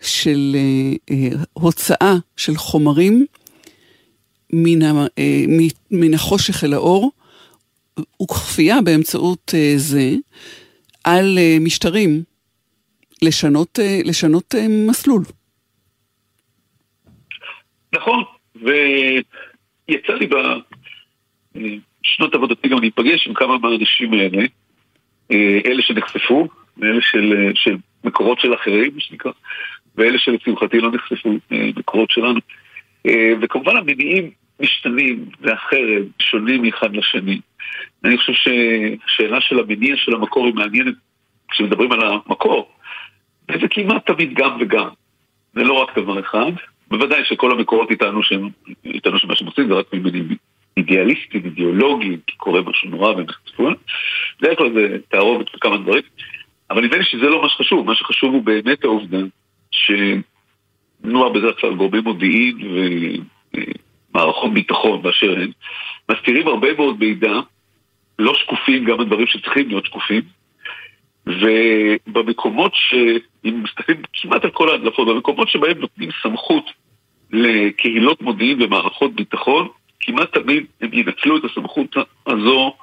של 0.01 0.57
אה, 0.57 0.93
אה, 1.11 1.29
הוצאה 1.53 2.17
של 2.37 2.57
חומרים 2.57 3.27
מן, 4.53 4.83
ה, 4.83 5.07
מן 5.91 6.15
החושך 6.15 6.65
אל 6.65 6.73
האור, 6.73 7.11
וכפייה 8.23 8.83
באמצעות 8.83 9.55
זה 9.77 10.15
על 11.05 11.39
משטרים 11.61 12.23
לשנות, 13.23 13.79
לשנות 14.05 14.55
מסלול. 14.69 15.25
נכון, 17.95 18.25
ויצא 18.57 20.13
לי 20.13 20.29
בשנות 21.55 22.35
עבודתי 22.35 22.69
גם 22.69 22.79
להיפגש 22.81 23.27
עם 23.27 23.35
כמה 23.35 23.59
מהאנשים 23.59 24.13
האלה, 24.13 24.43
אלה 25.67 25.83
שנחשפו, 25.83 26.49
ואלה 26.77 27.01
של, 27.01 27.51
של 27.55 27.77
מקורות 28.05 28.41
של 28.41 28.55
אחרים, 28.55 28.95
מה 28.95 29.01
שנקרא, 29.01 29.33
ואלה 29.97 30.19
שלשמחתי 30.19 30.81
לא 30.81 30.91
נחשפו, 30.93 31.33
מקורות 31.51 32.11
שלנו. 32.11 32.41
וכמובן 33.41 33.77
המניעים 33.77 34.31
משתנים, 34.61 35.25
והחרב 35.41 36.03
שונים 36.19 36.65
אחד 36.65 36.97
לשני. 36.97 37.41
אני 38.05 38.19
חושב 38.19 38.33
שהשאלה 38.33 39.41
של 39.41 39.59
המניע 39.59 39.97
של 39.97 40.15
המקור 40.15 40.47
היא 40.47 40.55
מעניינת 40.55 40.95
כשמדברים 41.51 41.93
על 41.93 42.01
המקור, 42.03 42.73
וזה 43.51 43.69
כמעט 43.71 44.07
תמיד 44.11 44.35
גם 44.35 44.57
וגם. 44.61 44.89
זה 45.55 45.65
לא 45.65 45.83
רק 45.83 45.99
דבר 45.99 46.21
אחד, 46.21 46.53
בוודאי 46.89 47.25
שכל 47.25 47.51
המקורות 47.51 47.91
איתנו 47.91 48.23
שהם, 48.23 48.49
איתנו 48.85 49.19
שמה 49.19 49.37
שהם 49.37 49.47
עושים 49.47 49.69
זה 49.69 49.75
רק 49.75 49.93
ממניעים 49.93 50.37
אידיאליסטיים, 50.77 51.45
אידיאולוגיים, 51.45 52.19
כי 52.27 52.37
קורה 52.37 52.61
משהו 52.63 52.91
נורא 52.91 53.11
והם 53.11 53.27
נחשפו. 53.29 53.69
בדרך 54.41 54.59
כלל 54.59 54.73
זה 54.75 54.97
תערובת 55.09 55.55
וכמה 55.55 55.77
דברים. 55.77 56.03
אבל 56.71 56.85
נדמה 56.85 56.97
לי 56.97 57.05
שזה 57.05 57.29
לא 57.29 57.43
מה 57.43 57.49
שחשוב, 57.49 57.87
מה 57.87 57.95
שחשוב 57.95 58.35
הוא 58.35 58.43
באמת 58.43 58.85
העובדה 58.85 59.19
שנוער 59.71 61.29
בדרך 61.29 61.61
כלל 61.61 61.75
גורמי 61.75 62.01
מודיעין 62.01 62.59
ומערכות 64.15 64.55
ביטחון 64.55 65.03
באשר 65.03 65.33
הן, 65.33 65.51
מסתירים 66.11 66.49
הרבה 66.49 66.75
מאוד 66.75 66.99
מידע, 66.99 67.33
לא 68.19 68.35
שקופים, 68.35 68.85
גם 68.85 69.01
הדברים 69.01 69.27
שצריכים 69.27 69.69
להיות 69.69 69.87
שקופים, 69.87 70.23
ובמקומות 71.27 72.73
ש... 72.75 72.95
אם 73.45 73.63
מסתכלים 73.63 74.03
כמעט 74.13 74.45
על 74.45 74.51
כל 74.51 74.69
ההדלפות, 74.69 75.09
במקומות 75.09 75.49
שבהם 75.49 75.79
נותנים 75.79 76.09
סמכות 76.23 76.71
לקהילות 77.33 78.23
מודיעין 78.23 78.63
ומערכות 78.63 79.15
ביטחון, 79.15 79.69
כמעט 80.01 80.39
תמיד 80.39 80.65
הם 80.81 80.91
ינצלו 80.93 81.37
את 81.37 81.45
הסמכות 81.45 81.97
הזו 82.27 82.75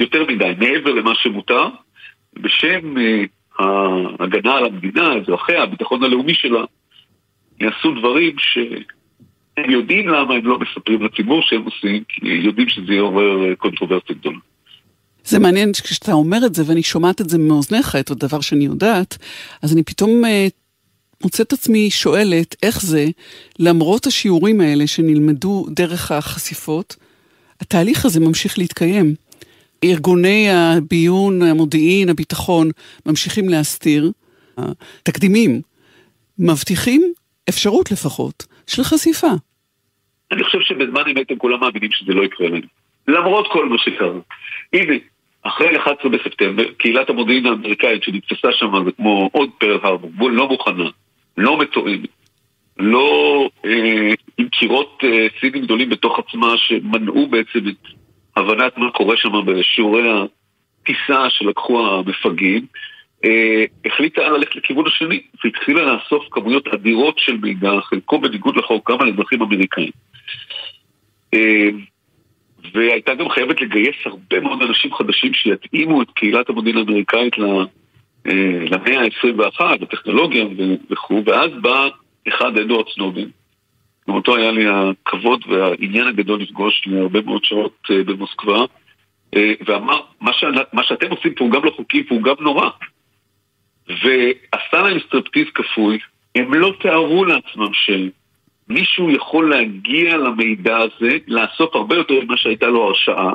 יותר 0.00 0.24
מדי, 0.28 0.52
מעבר 0.58 0.92
למה 0.92 1.14
שמותר, 1.14 1.68
בשם 2.34 2.96
uh, 2.96 3.62
ההגנה 4.18 4.56
על 4.56 4.64
המדינה, 4.64 5.14
אזרחיה, 5.14 5.62
הביטחון 5.62 6.04
הלאומי 6.04 6.34
שלה, 6.34 6.64
יעשו 7.60 7.92
דברים 7.92 8.36
שהם 8.38 9.70
יודעים 9.70 10.08
למה 10.08 10.34
הם 10.34 10.46
לא 10.46 10.58
מספרים 10.58 11.02
לציבור 11.02 11.42
שהם 11.42 11.62
עושים, 11.64 12.02
כי 12.08 12.28
יודעים 12.28 12.68
שזה 12.68 12.94
יעורר 12.94 13.54
קונטרוברסיה 13.54 14.16
גדולה. 14.16 14.38
זה 15.28 15.38
מעניין 15.38 15.72
כשאתה 15.72 16.12
אומר 16.12 16.46
את 16.46 16.54
זה 16.54 16.62
ואני 16.66 16.82
שומעת 16.82 17.20
את 17.20 17.30
זה 17.30 17.38
מאוזניך, 17.38 17.96
את 17.96 18.10
הדבר 18.10 18.40
שאני 18.40 18.64
יודעת, 18.64 19.18
אז 19.62 19.72
אני 19.72 19.82
פתאום 19.82 20.24
אה, 20.24 20.46
מוצאת 21.24 21.52
עצמי 21.52 21.90
שואלת 21.90 22.56
איך 22.62 22.82
זה, 22.82 23.06
למרות 23.58 24.06
השיעורים 24.06 24.60
האלה 24.60 24.86
שנלמדו 24.86 25.66
דרך 25.70 26.12
החשיפות, 26.12 26.96
התהליך 27.60 28.04
הזה 28.04 28.20
ממשיך 28.20 28.58
להתקיים. 28.58 29.14
ארגוני 29.84 30.50
הביון, 30.50 31.42
המודיעין, 31.42 32.08
הביטחון, 32.08 32.70
ממשיכים 33.06 33.48
להסתיר. 33.48 34.10
התקדימים 34.58 35.60
מבטיחים 36.38 37.12
אפשרות 37.48 37.90
לפחות 37.90 38.46
של 38.66 38.82
חשיפה. 38.82 39.30
אני 40.32 40.44
חושב 40.44 40.58
שבזמן 40.60 41.02
אמת 41.10 41.30
הם 41.30 41.36
כולם 41.38 41.60
מאמינים 41.60 41.90
שזה 41.92 42.12
לא 42.12 42.24
יקרה 42.24 42.48
לנו. 42.48 42.66
למרות 43.08 43.46
כל 43.52 43.68
מה 43.68 43.78
שקרה. 43.78 44.18
הנה, 44.72 44.94
אחרי 45.48 45.76
11 45.76 46.10
בספטמבר, 46.10 46.64
קהילת 46.78 47.10
המודיעין 47.10 47.46
האמריקאית 47.46 48.02
שנתפסה 48.02 48.48
שם 48.52 48.84
זה 48.84 48.92
כמו 48.92 49.30
עוד 49.32 49.50
פרל 49.58 49.78
הרבור, 49.82 50.30
לא 50.30 50.48
מוכנה, 50.48 50.90
לא 51.38 51.58
מתואמת, 51.58 52.08
לא 52.78 53.48
אה, 53.64 54.12
עם 54.38 54.48
קירות 54.48 55.00
אה, 55.04 55.26
סינים 55.40 55.62
גדולים 55.62 55.88
בתוך 55.88 56.18
עצמה 56.18 56.54
שמנעו 56.56 57.26
בעצם 57.26 57.58
את 57.68 57.96
הבנת 58.36 58.78
מה 58.78 58.90
קורה 58.90 59.16
שם 59.16 59.32
בשיעורי 59.46 60.02
הטיסה 60.10 61.30
שלקחו 61.30 61.86
המפגעים, 61.86 62.66
אה, 63.24 63.64
החליטה 63.86 64.28
ללכת 64.28 64.56
לכיוון 64.56 64.86
השני 64.86 65.20
והתחילה 65.44 65.82
לאסוף 65.82 66.24
כמויות 66.30 66.68
אדירות 66.68 67.18
של 67.18 67.36
מידע, 67.36 67.70
חלקו 67.82 68.20
בניגוד 68.20 68.56
לחוק, 68.56 68.90
גם 68.90 69.00
על 69.00 69.08
אזרחים 69.08 69.42
אמריקאים. 69.42 69.90
אה, 71.34 71.68
והייתה 72.74 73.14
גם 73.14 73.28
חייבת 73.28 73.60
לגייס 73.60 73.96
הרבה 74.04 74.40
מאוד 74.40 74.62
אנשים 74.62 74.94
חדשים 74.94 75.34
שיתאימו 75.34 76.02
את 76.02 76.10
קהילת 76.10 76.48
המודיעין 76.48 76.78
האמריקאית 76.78 77.34
אה, 78.26 78.66
למאה 78.70 79.00
ה-21, 79.00 79.60
לטכנולוגיה 79.80 80.44
וכו', 80.90 81.22
ואז 81.26 81.50
בא 81.60 81.88
אחד 82.28 82.58
אדוארד 82.58 82.84
סנודן. 82.94 83.28
גם 84.08 84.14
אותו 84.14 84.36
היה 84.36 84.50
לי 84.50 84.64
הכבוד 84.68 85.44
והעניין 85.48 86.06
הגדול 86.06 86.40
לפגוש 86.40 86.82
להרבה 86.86 87.20
מאוד 87.20 87.44
שעות 87.44 87.78
אה, 87.90 88.04
במוסקבה, 88.04 88.58
אה, 89.36 89.52
ואמר, 89.66 90.00
מה, 90.20 90.32
ש... 90.32 90.44
מה 90.72 90.82
שאתם 90.82 91.10
עושים 91.10 91.34
פה 91.34 91.44
הוא 91.44 91.52
גם 91.52 91.64
לא 91.64 91.70
חוקי 91.70 92.04
והוא 92.08 92.22
גם 92.22 92.34
נורא. 92.40 92.68
ועשה 93.88 94.82
להם 94.82 94.98
סטריפטיז 95.06 95.46
כפוי, 95.54 95.98
הם 96.34 96.54
לא 96.54 96.72
תיארו 96.80 97.24
לעצמם 97.24 97.74
שמישהו 98.68 99.10
יכול 99.10 99.50
להגיע 99.50 100.16
למידע 100.16 100.76
הזה, 100.76 101.16
לאסוף 101.28 101.74
הרבה 101.76 101.96
יותר 101.96 102.14
ממה 102.24 102.36
שהייתה 102.36 102.66
לו 102.66 102.84
הרשאה, 102.84 103.32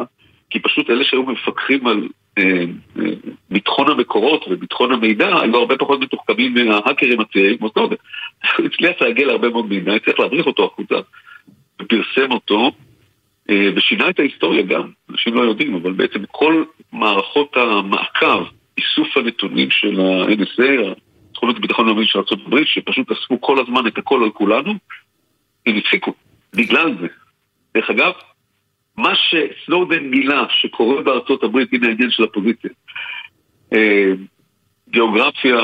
כי 0.49 0.59
פשוט 0.59 0.89
אלה 0.89 1.03
שהיו 1.03 1.23
מפקחים 1.23 1.87
על 1.87 2.07
אה, 2.37 2.63
אה, 2.99 3.11
ביטחון 3.49 3.91
המקורות 3.91 4.45
וביטחון 4.47 4.91
המידע 4.91 5.39
היו 5.41 5.57
הרבה 5.57 5.77
פחות 5.77 5.99
מתוחכמים 5.99 6.53
מההאקרים 6.53 7.19
הצעירים 7.19 7.57
כמו 7.57 7.69
סטודנט. 7.69 7.99
הוא 8.57 8.65
הצליח 8.65 9.01
להגיע 9.01 9.27
להרבה 9.27 9.49
מאוד 9.49 9.69
מידע, 9.69 9.93
הצליח 9.93 10.19
להבריך 10.19 10.45
אותו 10.45 10.65
החוצה 10.65 10.95
ופרסם 11.81 12.31
אותו 12.31 12.71
אה, 13.49 13.69
ושינה 13.75 14.09
את 14.09 14.19
ההיסטוריה 14.19 14.61
גם, 14.61 14.89
אנשים 15.11 15.33
לא 15.33 15.41
יודעים, 15.41 15.75
אבל 15.75 15.91
בעצם 15.91 16.19
כל 16.31 16.63
מערכות 16.93 17.57
המעקב, 17.57 18.45
איסוף 18.77 19.17
הנתונים 19.17 19.71
של 19.71 19.99
ה-NSA, 19.99 20.99
תכונות 21.33 21.57
הביטחון 21.57 21.85
הלאומי 21.85 22.05
של 22.07 22.19
ארה"ב, 22.19 22.63
שפשוט 22.65 23.11
אספו 23.11 23.41
כל 23.41 23.59
הזמן 23.59 23.87
את 23.87 23.97
הכל 23.97 24.23
על 24.23 24.29
כולנו, 24.29 24.73
הם 25.65 25.77
הפסיקו, 25.77 26.13
בגלל 26.55 26.97
זה. 27.01 27.07
דרך 27.75 27.89
אגב, 27.89 28.11
מה 28.97 29.13
שסנודן 29.15 30.11
גילה 30.11 30.45
שקורה 30.49 31.01
בארצות 31.01 31.43
הברית, 31.43 31.73
הנה 31.73 31.87
העניין 31.87 32.11
של 32.11 32.23
הפוזיציה, 32.23 32.69
אה, 33.73 34.11
גיאוגרפיה 34.89 35.57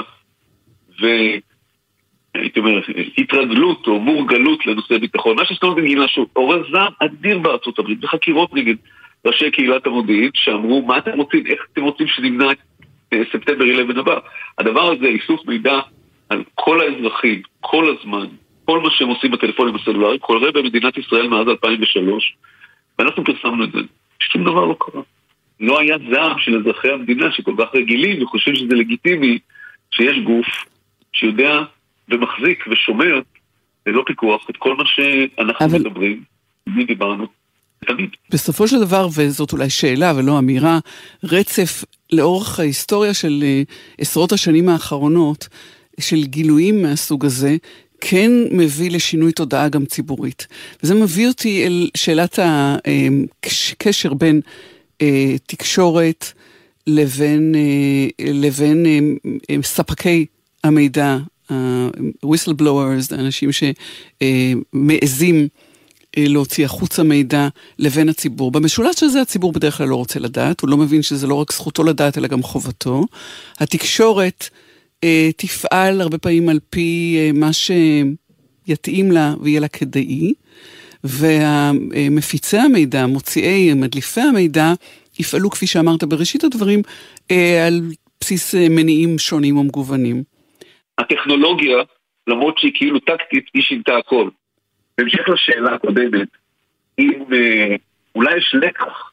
והייתי 1.00 2.60
אומר, 2.60 2.82
התרגלות 3.18 3.88
או 3.88 4.00
מורגלות 4.00 4.66
לנושא 4.66 4.98
ביטחון, 4.98 5.36
מה 5.36 5.46
שסנודן 5.46 5.86
גילה 5.86 6.08
שהוא 6.08 6.28
עורר 6.34 6.64
זעם 6.72 6.94
אדיר 7.00 7.40
בארצות 7.40 7.80
הברית, 7.80 8.00
בחקירות 8.00 8.54
נגד 8.54 8.76
ראשי 9.26 9.52
קהילת 9.52 9.86
המודיעין, 9.88 10.30
שאמרו, 10.34 10.82
מה 10.82 10.98
אתם 10.98 11.12
רוצים, 11.12 11.48
איך 11.48 11.68
אתם 11.74 11.84
רוצים 11.84 12.08
שנמנע 12.08 12.52
את 12.52 12.58
אה, 13.14 13.22
ספטמבר 13.34 13.66
11 13.76 14.00
הבא? 14.00 14.20
הדבר 14.58 14.92
הזה, 14.92 15.06
איסוף 15.06 15.48
מידע 15.48 15.80
על 16.30 16.44
כל 16.56 16.82
האזרחים, 16.82 17.42
כל 17.60 17.96
הזמן, 17.98 18.28
כל 18.70 18.80
מה 18.80 18.90
שהם 18.92 19.08
עושים 19.08 19.32
בטלפונים 19.32 19.76
הסלולריים, 19.76 20.20
קורה 20.20 20.52
במדינת 20.52 20.98
ישראל 20.98 21.28
מאז 21.28 21.48
2003, 21.48 22.36
ואנחנו 23.00 23.24
פרסמנו 23.24 23.64
את 23.64 23.72
זה, 23.72 23.80
שום 24.20 24.44
דבר 24.44 24.66
לא 24.66 24.76
קרה. 24.80 25.02
לא 25.60 25.80
היה 25.80 25.98
זעם 26.12 26.40
של 26.40 26.60
אזרחי 26.60 26.92
המדינה 26.92 27.32
שכל 27.32 27.54
כך 27.58 27.76
רגילים 27.76 28.24
וחושבים 28.24 28.56
שזה 28.56 28.76
לגיטימי 28.76 29.40
שיש 29.92 30.20
גוף 30.24 30.48
שיודע 31.14 31.60
ומחזיק 32.10 32.66
ושומר 32.72 33.22
ללא 33.86 34.04
פיקוח 34.06 34.50
את 34.50 34.58
כל 34.58 34.76
מה 34.76 34.84
שאנחנו 34.86 35.66
אבל... 35.66 35.80
מדברים, 35.80 36.24
מי 36.68 36.86
דיברנו. 36.86 37.28
תמיד. 37.86 38.10
בסופו 38.32 38.68
של 38.68 38.80
דבר, 38.80 39.08
וזאת 39.16 39.54
אולי 39.54 39.70
שאלה 39.70 40.14
ולא 40.18 40.40
אמירה, 40.40 40.80
רצף 41.24 41.84
לאורך 42.12 42.60
ההיסטוריה 42.60 43.14
של 43.14 43.44
uh, 43.44 43.74
עשרות 44.02 44.32
השנים 44.32 44.70
האחרונות, 44.70 45.48
של 46.00 46.24
גילויים 46.24 46.82
מהסוג 46.82 47.26
הזה, 47.26 47.56
כן 48.02 48.32
מביא 48.52 48.92
לשינוי 48.92 49.32
תודעה 49.32 49.70
גם 49.70 49.86
ציבורית. 49.86 50.48
וזה 50.84 50.96
מביא 50.96 51.28
אותי 51.28 51.66
אל 51.66 51.90
שאלת 51.98 52.40
הקשר 53.44 54.14
בין 54.14 54.42
אה, 55.02 55.36
תקשורת 55.46 56.26
לבין, 56.88 57.56
אה, 57.56 58.34
לבין 58.34 58.86
אה, 59.50 59.56
ספקי 59.64 60.26
המידע, 60.64 61.18
whistleblowers, 62.26 63.14
אנשים 63.14 63.50
שמעזים 64.22 65.48
להוציא 66.18 66.66
החוצה 66.66 67.04
מידע 67.04 67.48
לבין 67.80 68.10
הציבור. 68.10 68.52
במשולש 68.52 69.04
הזה 69.04 69.22
הציבור 69.22 69.52
בדרך 69.52 69.78
כלל 69.78 69.88
לא 69.88 69.96
רוצה 69.96 70.20
לדעת, 70.20 70.62
הוא 70.62 70.70
לא 70.70 70.78
מבין 70.78 71.02
שזה 71.02 71.28
לא 71.28 71.36
רק 71.36 71.52
זכותו 71.52 71.84
לדעת 71.84 72.18
אלא 72.18 72.28
גם 72.28 72.44
חובתו. 72.44 73.06
התקשורת 73.60 74.50
אה, 74.52 74.69
תפעל 75.38 76.02
הרבה 76.02 76.18
פעמים 76.18 76.50
על 76.50 76.60
פי 76.70 77.18
אה, 77.20 77.32
מה 77.34 77.50
שיתאים 77.54 79.12
לה 79.12 79.34
ויהיה 79.42 79.60
לה 79.60 79.68
כדאי, 79.68 80.34
ומפיצי 81.04 82.58
המידע, 82.58 83.06
מוציאי, 83.06 83.74
מדליפי 83.74 84.22
המידע, 84.22 84.74
יפעלו, 85.20 85.50
כפי 85.50 85.68
שאמרת 85.68 86.04
בראשית 86.04 86.44
הדברים, 86.44 86.82
אה, 87.32 87.68
על 87.68 87.82
בסיס 88.22 88.56
מניעים 88.56 89.20
שונים 89.20 89.58
ומגוונים. 89.58 90.24
הטכנולוגיה, 90.98 91.78
למרות 92.28 92.58
שהיא 92.58 92.72
כאילו 92.76 93.00
טקטית, 93.00 93.46
היא 93.54 93.64
שינתה 93.64 93.98
הכל. 93.98 94.30
בהמשך 94.98 95.30
לשאלה 95.30 95.74
הקודמת, 95.74 96.28
אם 97.00 97.24
אולי 98.16 98.38
יש 98.38 98.56
לקח 98.62 99.12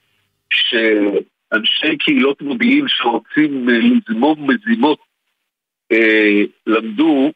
שאנשי 0.50 1.96
קהילות 1.98 2.42
מודיעין 2.42 2.84
שרוצים 2.88 3.68
לזמום 3.68 4.50
מזימות 4.50 4.98
אה, 5.92 6.42
למדו 6.66 7.32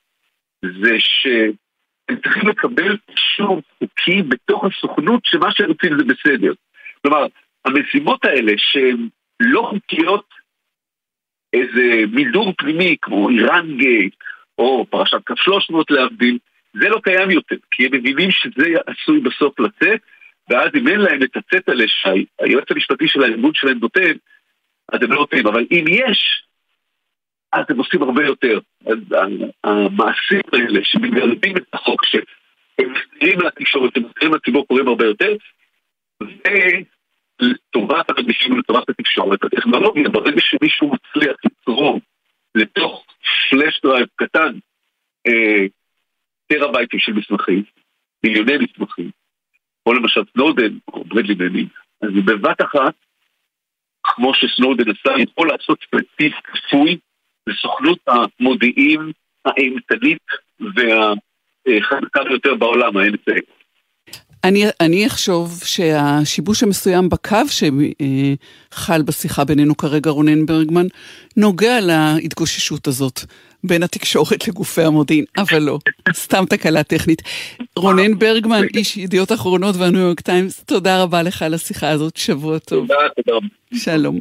זה 0.64 0.96
שהם 0.98 2.20
צריכים 2.22 2.48
לקבל 2.48 2.96
אישור 3.11 3.62
חוקי 3.78 4.22
בתוך 4.22 4.64
הסוכנות 4.64 5.20
שמה 5.24 5.53
שהם 5.53 5.68
רוצים 5.68 5.98
זה 5.98 6.05
בסדר. 6.05 6.53
כלומר, 7.03 7.26
המשימות 7.64 8.24
האלה 8.24 8.53
שהן 8.57 9.09
לא 9.40 9.70
חוקיות, 9.70 10.24
איזה 11.53 12.05
מידור 12.12 12.53
פנימי 12.59 12.96
כמו 13.03 13.28
איראן 13.28 13.76
גייט 13.76 14.14
או 14.59 14.86
פרשת 14.90 15.26
קו 15.26 15.36
300 15.36 15.90
להבדיל, 15.90 16.38
זה 16.72 16.88
לא 16.88 17.01
קיים 17.05 17.30
יותר, 17.30 17.57
כי 17.70 17.86
הם 17.86 17.92
מבינים 17.94 18.30
שזה 18.30 18.66
עשוי 18.86 19.20
בסוף 19.20 19.61
לצאת, 19.61 20.01
ואז 20.51 20.68
אם 20.74 20.88
אין 20.88 21.01
להם 21.01 21.22
את 21.22 21.36
הצטלה 21.36 21.84
שהיועץ 21.86 22.70
המשפטי 22.70 23.09
של 23.09 23.22
הארגון 23.22 23.55
שלהם 23.55 23.78
נותן, 23.78 24.12
אז 24.92 25.03
הם 25.03 25.12
לא 25.12 25.16
נותנים, 25.16 25.46
אבל 25.46 25.66
אם 25.70 25.84
יש, 25.88 26.44
אז 27.53 27.64
הם 27.68 27.78
עושים 27.78 28.03
הרבה 28.03 28.24
יותר. 28.24 28.59
המעשים 29.64 30.40
האלה 30.53 30.80
שמגרדים 30.82 31.57
את 31.57 31.64
החוק, 31.72 32.05
שהם 32.05 32.92
מסתירים 32.92 33.40
לתקשורת, 33.40 33.96
הם 33.96 34.03
מסתירים 34.05 34.34
לציבור, 34.34 34.66
קוראים 34.66 34.88
הרבה 34.88 35.05
יותר, 35.05 35.36
ולטובת 36.20 38.11
המגישים 38.11 38.53
ולטובת 38.53 38.88
התקשורת, 38.88 39.44
הטכנולוגיה, 39.44 40.09
ברגע 40.09 40.40
שמישהו 40.40 40.92
מצליח 40.92 41.36
לצרום 41.44 41.98
לתוך 42.55 43.05
flash 43.51 43.80
drive 43.82 44.07
קטן, 44.16 44.53
אה, 45.26 45.66
טראבייטים 46.46 47.01
של 47.01 47.12
מסמכים, 47.12 47.62
מיליוני 48.24 48.57
מסמכים, 48.57 49.11
או 49.86 49.92
למשל 49.92 50.20
סנודן 50.32 50.78
או 50.88 51.05
ברדלי 51.05 51.34
מנינג, 51.34 51.66
אז 52.03 52.11
בבת 52.24 52.62
אחת, 52.62 52.94
כמו 54.03 54.34
שסנודן 54.34 54.90
עשה, 54.90 55.22
יכול 55.22 55.48
לעשות 55.48 55.84
סטריפטיז 55.90 56.32
כפוי 56.44 56.98
לסוכנות 57.47 57.99
המודיעין 58.07 59.12
האימתנית 59.45 60.22
והחזקה 60.61 62.24
ביותר 62.24 62.55
בעולם, 62.55 62.97
ה-NSA. 62.97 63.41
אני, 64.45 64.64
אני 64.80 65.07
אחשוב 65.07 65.62
שהשיבוש 65.64 66.62
המסוים 66.62 67.09
בקו 67.09 67.36
שחל 67.49 69.03
בשיחה 69.03 69.45
בינינו 69.45 69.76
כרגע, 69.76 70.11
רונן 70.11 70.47
ברגמן, 70.47 70.86
נוגע 71.36 71.78
להתגוששות 71.80 72.86
הזאת 72.86 73.20
בין 73.64 73.82
התקשורת 73.82 74.49
לגופי 74.49 74.82
המודיעין, 74.82 75.24
אבל 75.38 75.59
לא, 75.59 75.78
סתם 76.12 76.45
תקלה 76.49 76.82
טכנית. 76.82 77.22
רונן 77.76 78.18
ברגמן, 78.18 78.62
איש 78.76 78.97
ידיעות 78.97 79.32
אחרונות 79.32 79.76
והניו 79.76 80.01
יורק 80.01 80.20
טיימס, 80.20 80.64
תודה 80.64 81.03
רבה 81.03 81.22
לך 81.22 81.43
על 81.43 81.55
השיחה 81.55 81.88
הזאת, 81.88 82.16
שבוע 82.16 82.59
טוב. 82.59 82.86
תודה, 82.86 83.09
תודה. 83.16 83.47
שלום. 83.74 84.18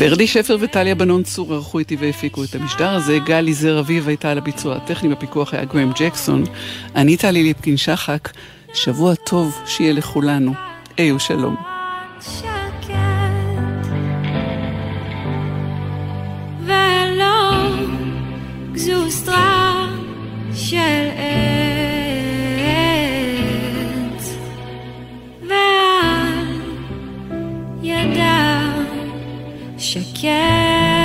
ורדי 0.00 0.26
שפר 0.26 0.56
וטליה 0.60 0.94
בנון 0.94 1.22
צור 1.22 1.54
ערכו 1.54 1.78
איתי 1.78 1.96
והפיקו 1.96 2.44
את 2.44 2.54
המשדר 2.54 2.90
הזה. 2.90 3.18
גלי 3.18 3.54
זר 3.54 3.80
אביב 3.80 4.08
הייתה 4.08 4.30
על 4.30 4.38
הביצוע 4.38 4.76
הטכני, 4.76 5.08
בפיקוח 5.08 5.54
היה 5.54 5.64
גרם 5.64 5.92
ג'קסון. 6.00 6.44
אני 6.96 7.16
טלי 7.16 7.42
ליפקין 7.42 7.76
שחק. 7.76 8.28
שבוע 8.74 9.14
טוב 9.14 9.58
שיהיה 9.66 9.92
לכולנו. 9.92 10.52
היו 10.96 11.20
שלום. 11.20 11.56
של 20.54 21.08
עץ 21.16 21.39
Deixa 29.80 30.04
quieto. 30.12 30.99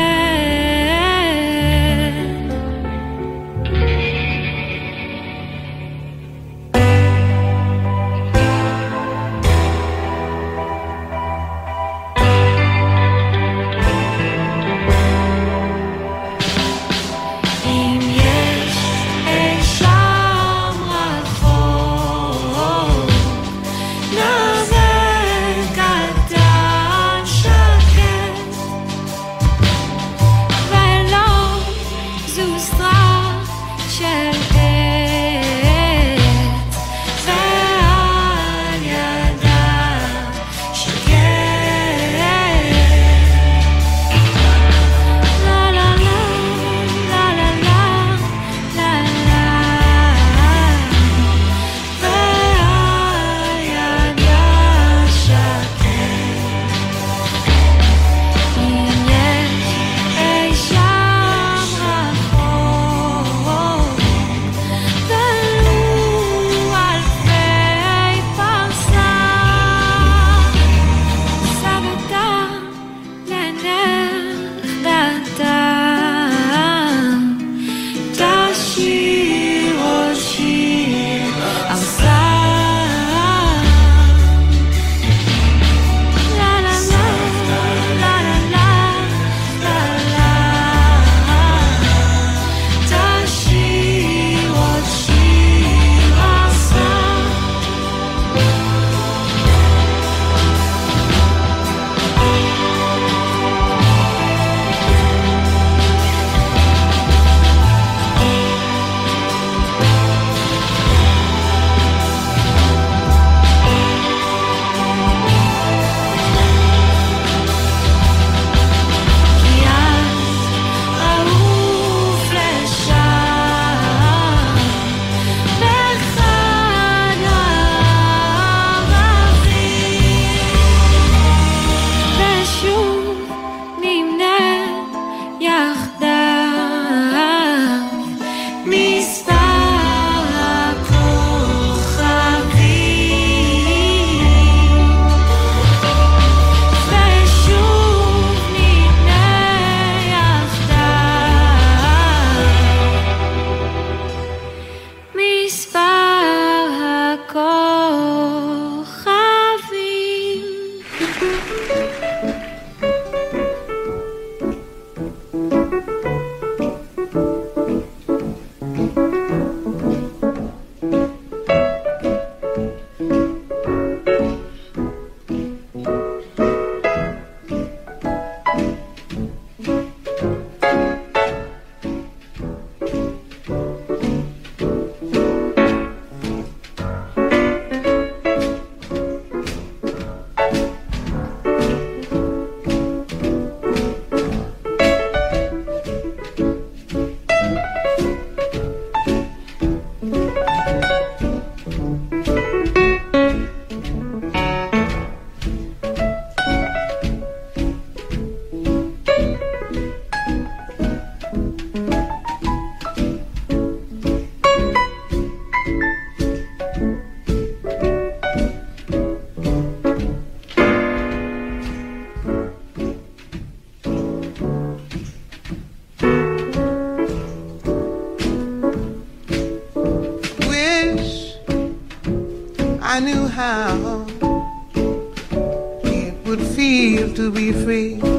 To 237.16 237.32
be 237.32 237.53
free. 237.53 238.14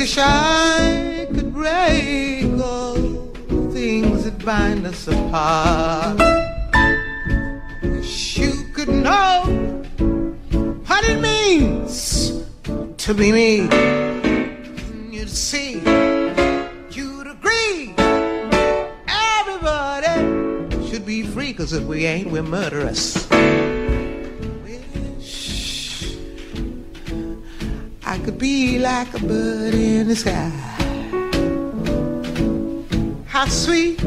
Wish 0.00 0.16
I 0.16 1.28
could 1.34 1.52
break 1.52 2.46
all 2.58 2.94
the 2.94 3.70
things 3.70 4.24
that 4.24 4.42
bind 4.42 4.86
us 4.86 5.06
apart. 5.06 6.18
Wish 7.82 8.38
you 8.38 8.64
could 8.72 8.88
know 8.88 9.42
what 10.86 11.04
it 11.04 11.20
means 11.20 12.32
to 12.96 13.12
be 13.12 13.30
me. 13.30 13.56
You'd 15.14 15.28
see, 15.28 15.72
you'd 16.92 17.26
agree. 17.26 17.94
Everybody 19.06 20.88
should 20.88 21.04
be 21.04 21.24
free, 21.24 21.52
cause 21.52 21.74
if 21.74 21.84
we 21.84 22.06
ain't, 22.06 22.30
we're 22.30 22.42
murderous. 22.42 23.28
I 28.10 28.18
could 28.18 28.38
be 28.38 28.80
like 28.80 29.14
a 29.14 29.20
bird 29.20 29.72
in 29.72 30.08
the 30.08 30.16
sky. 30.16 30.50
How 33.26 33.46
sweet 33.46 34.00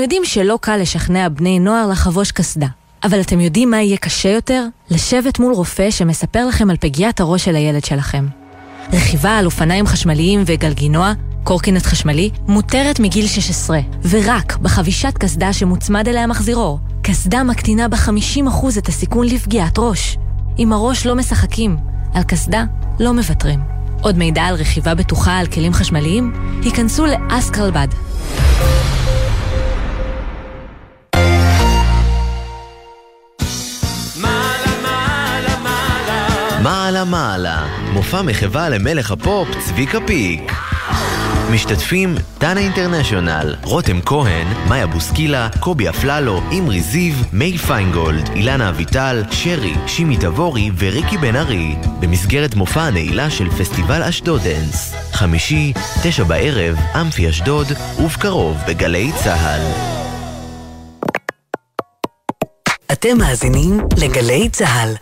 אנחנו 0.00 0.12
יודעים 0.14 0.24
שלא 0.24 0.58
קל 0.60 0.76
לשכנע 0.76 1.28
בני 1.28 1.58
נוער 1.58 1.86
לחבוש 1.86 2.32
קסדה. 2.32 2.66
אבל 3.04 3.20
אתם 3.20 3.40
יודעים 3.40 3.70
מה 3.70 3.82
יהיה 3.82 3.96
קשה 3.96 4.28
יותר? 4.28 4.64
לשבת 4.90 5.38
מול 5.38 5.52
רופא 5.52 5.90
שמספר 5.90 6.46
לכם 6.46 6.70
על 6.70 6.76
פגיעת 6.80 7.20
הראש 7.20 7.44
של 7.44 7.56
הילד 7.56 7.84
שלכם. 7.84 8.26
רכיבה 8.92 9.38
על 9.38 9.46
אופניים 9.46 9.86
חשמליים 9.86 10.42
וגלגינוע, 10.46 11.12
קורקינט 11.44 11.86
חשמלי, 11.86 12.30
מותרת 12.48 13.00
מגיל 13.00 13.26
16, 13.26 13.80
ורק 14.08 14.56
בחבישת 14.56 15.18
קסדה 15.18 15.52
שמוצמד 15.52 16.08
אליה 16.08 16.26
מחזירור. 16.26 16.78
קסדה 17.02 17.42
מקטינה 17.42 17.88
ב-50% 17.88 18.78
את 18.78 18.88
הסיכון 18.88 19.26
לפגיעת 19.26 19.78
ראש. 19.78 20.18
עם 20.56 20.72
הראש 20.72 21.06
לא 21.06 21.14
משחקים, 21.14 21.76
על 22.14 22.22
קסדה 22.22 22.64
לא 23.00 23.12
מוותרים. 23.12 23.60
עוד 24.02 24.18
מידע 24.18 24.42
על 24.42 24.54
רכיבה 24.54 24.94
בטוחה 24.94 25.38
על 25.38 25.46
כלים 25.46 25.72
חשמליים? 25.72 26.32
היכנסו 26.64 27.06
לאסקרלבד. 27.06 27.88
מעלה 37.04 37.30
מעלה, 37.30 37.66
מופע 37.92 38.22
מחווה 38.22 38.68
למלך 38.68 39.10
הפופ 39.10 39.48
צביקה 39.58 39.98
פיק. 40.06 40.52
משתתפים 41.52 42.14
דנה 42.38 42.60
אינטרנשיונל, 42.60 43.56
רותם 43.64 44.00
כהן, 44.06 44.46
מאיה 44.68 44.86
בוסקילה, 44.86 45.48
קובי 45.60 45.88
אפללו, 45.88 46.40
אמרי 46.58 46.80
זיו, 46.80 47.14
מיי 47.32 47.58
פיינגולד, 47.58 48.30
אילנה 48.34 48.68
אביטל, 48.68 49.22
שרי, 49.30 49.74
שימי 49.86 50.16
תבורי 50.16 50.70
וריקי 50.78 51.18
בן 51.18 51.36
ארי, 51.36 51.74
במסגרת 52.00 52.54
מופע 52.54 52.82
הנעילה 52.82 53.30
של 53.30 53.50
פסטיבל 53.50 54.02
אשדוד 54.02 54.40
דנס. 54.42 54.94
חמישי, 55.12 55.72
תשע 56.02 56.24
בערב, 56.24 56.76
אמפי 57.00 57.28
אשדוד, 57.28 57.66
ובקרוב 57.98 58.56
בגלי 58.68 59.10
צה"ל. 59.24 59.60
אתם 62.92 63.18
מאזינים 63.18 63.80
לגלי 63.98 64.48
צה"ל. 64.48 64.94